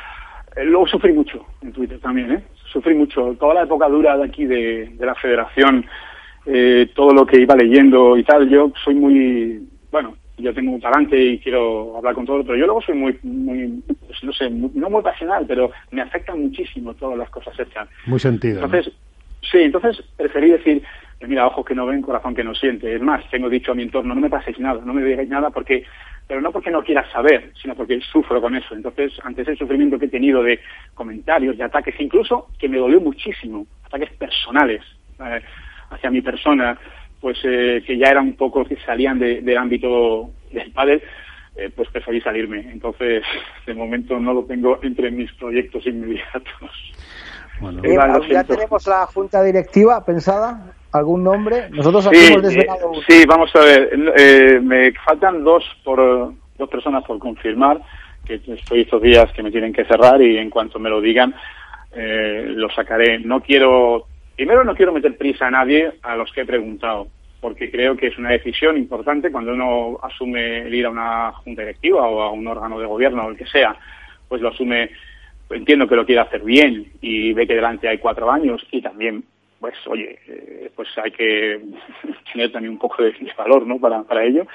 eh, 0.56 0.64
luego 0.64 0.86
sufrí 0.86 1.12
mucho 1.12 1.44
en 1.62 1.72
Twitter 1.72 1.98
también, 2.00 2.32
¿eh? 2.32 2.42
Sufrí 2.72 2.94
mucho. 2.94 3.34
Toda 3.38 3.54
la 3.54 3.62
época 3.64 3.88
dura 3.88 4.16
de 4.16 4.24
aquí 4.24 4.44
de, 4.46 4.86
de 4.94 5.06
la 5.06 5.14
federación, 5.14 5.84
eh, 6.46 6.90
todo 6.94 7.12
lo 7.12 7.24
que 7.26 7.38
iba 7.40 7.54
leyendo 7.54 8.16
y 8.16 8.24
tal, 8.24 8.48
yo 8.48 8.72
soy 8.82 8.94
muy, 8.94 9.60
bueno, 9.90 10.14
yo 10.42 10.52
tengo 10.52 10.72
un 10.72 10.80
talante 10.80 11.18
y 11.18 11.38
quiero 11.38 11.96
hablar 11.96 12.14
con 12.14 12.26
todo, 12.26 12.42
pero 12.42 12.56
yo 12.56 12.66
luego 12.66 12.82
soy 12.82 12.94
muy, 12.96 13.18
muy 13.22 13.82
pues 14.06 14.22
no 14.24 14.32
sé, 14.32 14.50
muy- 14.50 14.70
no 14.74 14.90
muy 14.90 15.02
pasional, 15.02 15.44
pero 15.46 15.70
me 15.90 16.02
afectan 16.02 16.40
muchísimo 16.40 16.94
todas 16.94 17.16
las 17.16 17.30
cosas 17.30 17.58
hechas. 17.58 17.88
Muy 18.06 18.18
sentido. 18.18 18.60
¿no? 18.60 18.66
Entonces, 18.66 18.92
sí, 19.40 19.58
entonces 19.58 20.04
preferí 20.16 20.50
decir, 20.50 20.82
eh, 21.20 21.26
mira, 21.26 21.46
ojos 21.46 21.64
que 21.64 21.74
no 21.74 21.86
ven, 21.86 22.02
corazón 22.02 22.34
que 22.34 22.44
no 22.44 22.54
siente. 22.54 22.94
Es 22.94 23.00
más, 23.00 23.28
tengo 23.30 23.48
dicho 23.48 23.72
a 23.72 23.74
mi 23.74 23.82
entorno, 23.84 24.14
no 24.14 24.20
me 24.20 24.28
paséis 24.30 24.58
nada, 24.58 24.82
no 24.84 24.92
me 24.92 25.02
digáis 25.04 25.28
nada, 25.28 25.50
porque, 25.50 25.84
pero 26.26 26.40
no 26.40 26.50
porque 26.52 26.70
no 26.70 26.82
quieras 26.82 27.10
saber, 27.12 27.52
sino 27.60 27.74
porque 27.74 28.00
sufro 28.00 28.40
con 28.40 28.54
eso. 28.56 28.74
Entonces, 28.74 29.12
ante 29.22 29.42
ese 29.42 29.56
sufrimiento 29.56 29.98
que 29.98 30.06
he 30.06 30.10
tenido 30.10 30.42
de 30.42 30.60
comentarios, 30.94 31.56
de 31.56 31.64
ataques, 31.64 31.94
incluso 32.00 32.50
que 32.58 32.68
me 32.68 32.78
dolió 32.78 33.00
muchísimo, 33.00 33.66
ataques 33.84 34.10
personales 34.14 34.82
eh, 35.24 35.42
hacia 35.90 36.10
mi 36.10 36.22
persona, 36.22 36.78
pues 37.22 37.38
eh, 37.44 37.82
que 37.86 37.96
ya 37.96 38.08
eran 38.08 38.26
un 38.26 38.36
poco 38.36 38.64
que 38.64 38.76
salían 38.84 39.18
de- 39.18 39.40
del 39.40 39.56
ámbito 39.56 40.30
del 40.50 40.70
pádel, 40.72 41.00
eh, 41.56 41.70
pues 41.74 41.88
preferí 41.90 42.20
salirme. 42.20 42.60
Entonces, 42.72 43.22
de 43.66 43.72
momento 43.74 44.18
no 44.20 44.34
lo 44.34 44.44
tengo 44.44 44.80
entre 44.82 45.10
mis 45.10 45.32
proyectos 45.34 45.86
inmediatos. 45.86 46.92
Bueno, 47.60 47.80
Eh, 47.84 47.96
¿Ya 48.30 48.42
tenemos 48.44 48.86
la 48.88 49.06
junta 49.06 49.42
directiva 49.42 50.04
pensada? 50.04 50.74
¿Algún 50.92 51.22
nombre? 51.22 51.70
Nosotros 51.70 52.06
aquí 52.06 52.16
Sí, 52.16 52.32
hemos 52.32 52.42
desvelado 52.42 52.92
eh, 52.92 53.04
sí, 53.08 53.24
vamos 53.26 53.54
a 53.54 53.60
ver. 53.60 53.90
eh, 54.18 54.60
me 54.60 54.92
faltan 55.06 55.42
dos 55.44 55.64
por 55.84 56.34
dos 56.58 56.68
personas 56.68 57.02
por 57.04 57.18
confirmar 57.18 57.80
que 58.26 58.34
estoy 58.46 58.82
estos 58.82 59.00
días 59.00 59.32
que 59.32 59.42
me 59.42 59.50
tienen 59.50 59.72
que 59.72 59.84
cerrar 59.84 60.20
y 60.20 60.36
en 60.38 60.50
cuanto 60.50 60.78
me 60.78 60.90
lo 60.90 61.00
digan 61.00 61.34
eh, 61.94 62.44
lo 62.48 62.68
sacaré. 62.70 63.20
No 63.20 63.40
quiero, 63.40 64.06
primero 64.36 64.64
no 64.64 64.74
quiero 64.74 64.92
meter 64.92 65.16
prisa 65.16 65.46
a 65.46 65.50
nadie 65.50 65.92
a 66.02 66.16
los 66.16 66.32
que 66.32 66.42
he 66.42 66.46
preguntado, 66.46 67.08
porque 67.40 67.70
creo 67.70 67.96
que 67.96 68.08
es 68.08 68.18
una 68.18 68.30
decisión 68.30 68.76
importante 68.76 69.32
cuando 69.32 69.52
uno 69.52 69.98
asume 70.02 70.62
el 70.62 70.74
ir 70.74 70.86
a 70.86 70.90
una 70.90 71.32
junta 71.32 71.62
directiva 71.62 72.06
o 72.06 72.22
a 72.22 72.30
un 72.30 72.46
órgano 72.46 72.78
de 72.78 72.86
gobierno 72.86 73.24
o 73.24 73.30
el 73.30 73.36
que 73.36 73.46
sea, 73.46 73.76
pues 74.28 74.40
lo 74.40 74.48
asume 74.48 74.90
entiendo 75.50 75.86
que 75.86 75.96
lo 75.96 76.06
quiere 76.06 76.20
hacer 76.20 76.42
bien 76.42 76.86
y 77.00 77.32
ve 77.32 77.46
que 77.46 77.54
delante 77.54 77.88
hay 77.88 77.98
cuatro 77.98 78.30
años 78.30 78.64
y 78.70 78.80
también 78.80 79.24
pues 79.60 79.74
oye 79.86 80.18
eh, 80.26 80.70
pues 80.74 80.88
hay 80.96 81.10
que 81.10 81.60
tener 82.32 82.50
también 82.52 82.72
un 82.72 82.78
poco 82.78 83.02
de, 83.02 83.14
valor 83.36 83.66
no 83.66 83.78
para, 83.78 84.02
para 84.02 84.24
ello. 84.24 84.46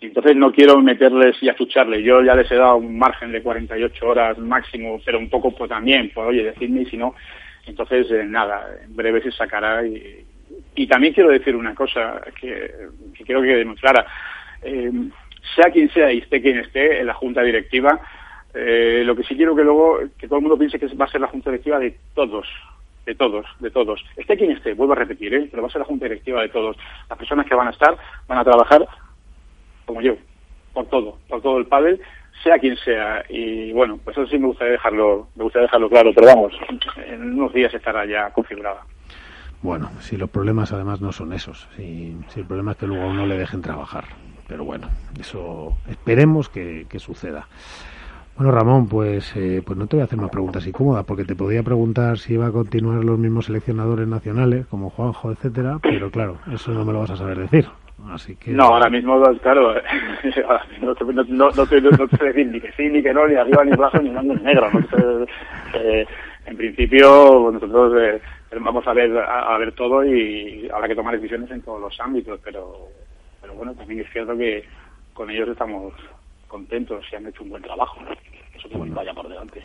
Entonces 0.00 0.34
no 0.34 0.50
quiero 0.50 0.80
meterles 0.80 1.36
y 1.42 1.48
achucharles 1.50 2.02
yo 2.04 2.22
ya 2.22 2.34
les 2.34 2.50
he 2.50 2.56
dado 2.56 2.76
un 2.76 2.98
margen 2.98 3.32
de 3.32 3.42
48 3.42 4.06
horas 4.06 4.38
máximo 4.38 4.98
pero 5.04 5.18
un 5.18 5.28
poco 5.28 5.54
pues 5.54 5.68
también 5.68 6.10
pues 6.14 6.26
oye 6.26 6.44
decidme 6.44 6.86
si 6.86 6.96
no 6.96 7.14
entonces 7.70 8.10
eh, 8.10 8.24
nada 8.24 8.68
en 8.84 8.94
breve 8.94 9.22
se 9.22 9.32
sacará 9.32 9.86
y, 9.86 10.24
y 10.74 10.86
también 10.86 11.14
quiero 11.14 11.30
decir 11.30 11.56
una 11.56 11.74
cosa 11.74 12.20
que, 12.38 12.70
que 13.16 13.24
quiero 13.24 13.42
que 13.42 13.74
clara 13.80 14.06
Eh, 14.62 14.92
sea 15.54 15.70
quien 15.72 15.88
sea 15.88 16.12
y 16.12 16.18
esté 16.18 16.42
quien 16.42 16.58
esté 16.58 17.00
en 17.00 17.06
la 17.06 17.14
junta 17.14 17.42
directiva 17.42 17.98
eh, 18.52 19.02
lo 19.04 19.14
que 19.14 19.22
sí 19.22 19.36
quiero 19.36 19.54
que 19.54 19.62
luego, 19.62 20.00
que 20.18 20.26
todo 20.26 20.38
el 20.38 20.42
mundo 20.42 20.58
piense 20.58 20.78
que 20.78 20.88
va 20.96 21.04
a 21.04 21.10
ser 21.10 21.20
la 21.20 21.28
junta 21.28 21.50
directiva 21.50 21.78
de 21.78 21.96
todos, 22.14 22.46
de 23.06 23.14
todos, 23.14 23.46
de 23.60 23.70
todos. 23.70 24.04
Esté 24.16 24.36
quien 24.36 24.50
esté, 24.50 24.74
vuelvo 24.74 24.94
a 24.94 24.96
repetir, 24.96 25.48
pero 25.50 25.62
va 25.62 25.68
a 25.68 25.70
ser 25.70 25.80
la 25.80 25.86
junta 25.86 26.06
directiva 26.06 26.42
de 26.42 26.48
todos. 26.48 26.76
Las 27.08 27.18
personas 27.18 27.46
que 27.46 27.54
van 27.54 27.68
a 27.68 27.70
estar 27.70 27.96
van 28.26 28.38
a 28.38 28.44
trabajar 28.44 28.86
como 29.86 30.00
yo, 30.02 30.16
por 30.72 30.86
todo, 30.86 31.18
por 31.28 31.42
todo 31.42 31.58
el 31.58 31.66
pádel, 31.66 32.00
sea 32.42 32.58
quien 32.58 32.76
sea. 32.76 33.24
Y 33.28 33.72
bueno, 33.72 33.98
pues 34.02 34.16
eso 34.16 34.26
sí 34.26 34.38
me 34.38 34.46
gustaría 34.46 34.72
dejarlo, 34.72 35.28
me 35.34 35.44
gustaría 35.44 35.66
dejarlo 35.66 35.88
claro, 35.88 36.12
pero 36.14 36.26
vamos, 36.26 36.52
en 37.06 37.34
unos 37.34 37.52
días 37.52 37.72
estará 37.74 38.06
ya 38.06 38.30
configurada. 38.30 38.82
Bueno, 39.62 39.90
si 40.00 40.16
los 40.16 40.30
problemas 40.30 40.72
además 40.72 41.00
no 41.00 41.12
son 41.12 41.32
esos, 41.34 41.68
si, 41.76 42.16
el 42.34 42.46
problema 42.46 42.72
es 42.72 42.78
que 42.78 42.86
luego 42.86 43.04
a 43.04 43.08
uno 43.08 43.26
le 43.26 43.36
dejen 43.36 43.60
trabajar. 43.60 44.04
Pero 44.48 44.64
bueno, 44.64 44.88
eso 45.20 45.76
esperemos 45.88 46.48
que, 46.48 46.86
que 46.88 46.98
suceda. 46.98 47.46
Bueno, 48.40 48.52
Ramón, 48.52 48.88
pues, 48.88 49.36
eh, 49.36 49.62
pues 49.62 49.78
no 49.78 49.86
te 49.86 49.96
voy 49.96 50.00
a 50.00 50.04
hacer 50.04 50.18
más 50.18 50.30
preguntas 50.30 50.66
incómodas, 50.66 51.04
porque 51.04 51.26
te 51.26 51.36
podía 51.36 51.62
preguntar 51.62 52.18
si 52.18 52.32
iba 52.32 52.46
a 52.46 52.50
continuar 52.50 53.04
los 53.04 53.18
mismos 53.18 53.44
seleccionadores 53.44 54.08
nacionales, 54.08 54.66
como 54.66 54.88
Juanjo, 54.88 55.30
etcétera, 55.30 55.78
pero 55.82 56.10
claro, 56.10 56.38
eso 56.50 56.72
no 56.72 56.82
me 56.86 56.94
lo 56.94 57.00
vas 57.00 57.10
a 57.10 57.16
saber 57.16 57.38
decir. 57.38 57.68
Así 58.08 58.36
que... 58.36 58.50
No, 58.50 58.64
ahora 58.64 58.88
mismo, 58.90 59.22
claro, 59.42 59.74
no, 60.82 60.94
no, 60.94 61.24
no, 61.24 61.50
no, 61.50 61.66
te, 61.66 61.80
sé 61.80 62.24
decir 62.24 62.46
ni 62.46 62.60
que 62.60 62.72
sí, 62.72 62.88
ni 62.88 63.02
que 63.02 63.12
no, 63.12 63.26
ni 63.26 63.34
arriba, 63.34 63.64
ni 63.64 63.72
abajo, 63.72 63.98
ni 63.98 64.10
blanco, 64.10 64.34
ni 64.34 64.42
negro. 64.42 64.68
eh, 65.74 66.06
en 66.46 66.56
principio, 66.56 67.50
nosotros 67.52 67.94
eh, 68.00 68.20
vamos 68.60 68.86
a 68.86 68.92
ver, 68.92 69.16
a, 69.18 69.54
a, 69.54 69.58
ver 69.58 69.72
todo 69.72 70.04
y 70.04 70.68
habrá 70.72 70.88
que 70.88 70.94
tomar 70.94 71.14
decisiones 71.14 71.50
en 71.50 71.62
todos 71.62 71.80
los 71.80 72.00
ámbitos, 72.00 72.40
pero, 72.42 72.88
pero 73.40 73.54
bueno, 73.54 73.74
también 73.74 74.00
es 74.00 74.10
cierto 74.12 74.36
que 74.36 74.64
con 75.12 75.30
ellos 75.30 75.48
estamos 75.48 75.92
contentos 76.48 77.04
y 77.12 77.16
han 77.16 77.26
hecho 77.26 77.42
un 77.44 77.50
buen 77.50 77.62
trabajo. 77.62 78.00
Eso 78.54 78.68
que 78.68 78.76
bueno. 78.76 78.94
vaya 78.94 79.14
por 79.14 79.28
delante. 79.28 79.62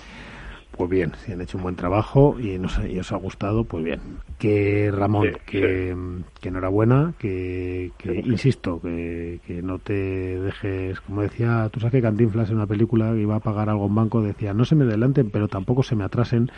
Pues 0.78 0.90
bien, 0.90 1.14
si 1.24 1.32
han 1.32 1.40
hecho 1.40 1.58
un 1.58 1.64
buen 1.64 1.76
trabajo 1.76 2.36
y, 2.40 2.58
nos, 2.58 2.80
y 2.86 3.00
os 3.00 3.12
ha 3.14 3.16
gustado, 3.16 3.64
pues 3.64 3.84
bien. 3.84 4.02
Que 4.38 4.92
Ramón, 4.92 5.28
sí, 5.28 5.40
que, 5.46 5.94
sí. 5.94 6.24
que, 6.42 6.50
enhorabuena, 6.50 7.14
que, 7.18 7.92
que 7.98 8.16
insisto, 8.16 8.82
que, 8.82 9.40
que, 9.48 9.62
no 9.62 9.80
te 9.80 9.94
dejes, 9.94 11.00
como 11.02 11.22
decía, 11.22 11.70
tú 11.72 11.80
sabes 11.80 11.94
que 11.94 12.02
Cantinflas 12.02 12.50
en 12.50 12.58
una 12.58 12.68
película 12.68 13.14
que 13.14 13.22
iba 13.22 13.38
a 13.38 13.40
pagar 13.40 13.70
algo 13.70 13.88
en 13.88 13.96
banco, 13.96 14.22
decía, 14.22 14.54
no 14.54 14.66
se 14.66 14.76
me 14.76 14.84
adelanten, 14.84 15.30
pero 15.30 15.48
tampoco 15.48 15.82
se 15.82 15.96
me 15.96 16.04
atrasen. 16.04 16.52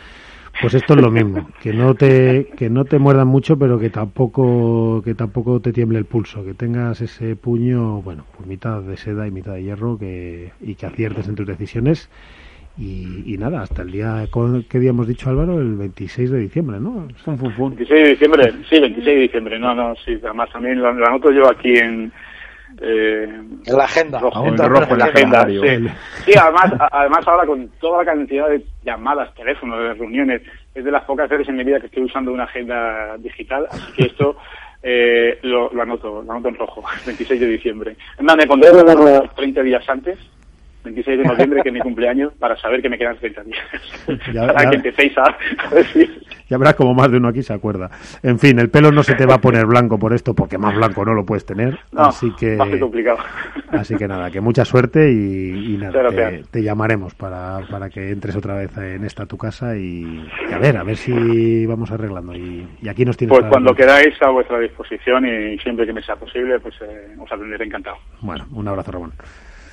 Pues 0.60 0.74
esto 0.74 0.94
es 0.94 1.00
lo 1.00 1.10
mismo, 1.12 1.48
que 1.62 1.72
no 1.72 1.94
te 1.94 2.48
que 2.56 2.68
no 2.70 2.84
te 2.84 2.98
muerdan 2.98 3.28
mucho, 3.28 3.56
pero 3.56 3.78
que 3.78 3.90
tampoco 3.90 5.02
que 5.04 5.14
tampoco 5.14 5.60
te 5.60 5.72
tiemble 5.72 5.98
el 5.98 6.06
pulso, 6.06 6.44
que 6.44 6.54
tengas 6.54 7.00
ese 7.00 7.36
puño, 7.36 8.02
bueno, 8.02 8.24
pues 8.36 8.48
mitad 8.48 8.82
de 8.82 8.96
seda 8.96 9.28
y 9.28 9.30
mitad 9.30 9.52
de 9.52 9.62
hierro, 9.62 9.96
que 9.96 10.52
y 10.60 10.74
que 10.74 10.86
aciertes 10.86 11.28
en 11.28 11.36
tus 11.36 11.46
decisiones 11.46 12.08
y, 12.78 13.34
y, 13.34 13.38
nada, 13.38 13.62
hasta 13.62 13.82
el 13.82 13.90
día, 13.90 14.24
¿qué 14.70 14.78
día 14.78 14.90
hemos 14.90 15.08
dicho 15.08 15.28
Álvaro? 15.28 15.60
El 15.60 15.74
26 15.74 16.30
de 16.30 16.38
diciembre, 16.38 16.78
¿no? 16.78 17.08
Fum, 17.24 17.36
fum, 17.36 17.50
fum. 17.52 17.74
26 17.74 18.02
de 18.02 18.10
diciembre, 18.10 18.52
sí, 18.70 18.80
26 18.80 19.04
de 19.04 19.22
diciembre, 19.22 19.58
no, 19.58 19.74
no, 19.74 19.94
sí, 19.96 20.18
además 20.22 20.48
también 20.52 20.80
lo, 20.80 20.92
lo 20.92 21.06
anoto 21.06 21.32
yo 21.32 21.50
aquí 21.50 21.76
en... 21.76 22.12
Eh, 22.80 23.24
en 23.66 23.76
la 23.76 23.84
agenda, 23.84 24.20
rojo, 24.20 24.46
en, 24.46 24.56
rojo, 24.56 24.92
en 24.92 24.98
la 24.98 25.04
agenda, 25.06 25.46
sí. 25.46 25.88
sí. 26.26 26.38
además, 26.38 26.72
además 26.92 27.26
ahora 27.26 27.46
con 27.46 27.68
toda 27.80 28.04
la 28.04 28.12
cantidad 28.12 28.48
de 28.48 28.62
llamadas, 28.84 29.34
teléfonos, 29.34 29.80
de 29.80 29.94
reuniones, 29.94 30.42
es 30.72 30.84
de 30.84 30.92
las 30.92 31.02
pocas 31.02 31.28
veces 31.28 31.48
en 31.48 31.56
mi 31.56 31.64
vida 31.64 31.80
que 31.80 31.86
estoy 31.86 32.04
usando 32.04 32.30
una 32.30 32.44
agenda 32.44 33.16
digital, 33.18 33.66
así 33.70 33.92
que 33.94 34.04
esto 34.04 34.36
eh, 34.84 35.40
lo, 35.42 35.72
lo, 35.72 35.82
anoto, 35.82 36.22
lo 36.22 36.30
anoto 36.30 36.48
en 36.48 36.54
rojo, 36.54 36.84
26 37.06 37.40
de 37.40 37.46
diciembre. 37.48 37.96
Además, 38.14 38.36
me 38.36 38.46
pondré 38.46 38.70
30 39.34 39.62
días 39.62 39.88
antes 39.88 40.18
26 40.88 41.18
de 41.18 41.24
noviembre, 41.24 41.62
que 41.62 41.68
es 41.68 41.72
mi 41.74 41.80
cumpleaños, 41.80 42.32
para 42.38 42.56
saber 42.56 42.80
que 42.82 42.88
me 42.88 42.98
quedan 42.98 43.16
30 43.18 43.42
días. 43.44 43.58
Ya, 44.32 44.46
para 44.46 44.64
ya, 44.64 44.70
que 44.70 44.76
empecéis 44.76 45.16
a, 45.18 45.36
a 45.70 45.74
decir. 45.74 46.22
Ya 46.48 46.56
verás 46.58 46.74
como 46.74 46.94
más 46.94 47.10
de 47.10 47.18
uno 47.18 47.28
aquí 47.28 47.42
se 47.42 47.52
acuerda. 47.52 47.90
En 48.22 48.38
fin, 48.38 48.58
el 48.58 48.70
pelo 48.70 48.90
no 48.90 49.02
se 49.02 49.14
te 49.14 49.26
va 49.26 49.34
a 49.34 49.38
poner 49.38 49.66
blanco 49.66 49.98
por 49.98 50.14
esto, 50.14 50.34
porque 50.34 50.58
más 50.58 50.74
blanco 50.74 51.04
no 51.04 51.14
lo 51.14 51.24
puedes 51.24 51.44
tener. 51.44 51.78
No, 51.92 52.02
así 52.02 52.30
que 52.38 52.56
más 52.56 52.68
complicado. 52.78 53.18
Así 53.70 53.94
que 53.96 54.08
nada, 54.08 54.30
que 54.30 54.40
mucha 54.40 54.64
suerte 54.64 55.10
y, 55.10 55.74
y 55.74 55.76
nada, 55.76 56.08
te, 56.10 56.42
te, 56.50 56.62
llamaremos 56.62 57.14
para, 57.14 57.60
para 57.70 57.90
que 57.90 58.10
entres 58.10 58.34
otra 58.36 58.54
vez 58.54 58.76
en 58.78 59.04
esta 59.04 59.26
tu 59.26 59.36
casa 59.36 59.76
y, 59.76 60.26
y 60.48 60.52
a 60.52 60.58
ver, 60.58 60.76
a 60.78 60.84
ver 60.84 60.96
si 60.96 61.66
vamos 61.66 61.90
arreglando. 61.90 62.34
Y, 62.34 62.66
y 62.80 62.88
aquí 62.88 63.04
nos 63.04 63.16
tienes. 63.16 63.38
Pues 63.38 63.50
cuando 63.50 63.74
queráis 63.74 64.14
a 64.22 64.30
vuestra 64.30 64.58
disposición 64.58 65.26
y 65.26 65.58
siempre 65.58 65.86
que 65.86 65.92
me 65.92 66.02
sea 66.02 66.16
posible, 66.16 66.58
pues 66.60 66.74
eh, 66.80 67.14
os 67.18 67.30
atenderé 67.30 67.66
encantado. 67.66 67.96
Bueno, 68.22 68.46
un 68.52 68.66
abrazo, 68.68 68.92
Ramón. 68.92 69.12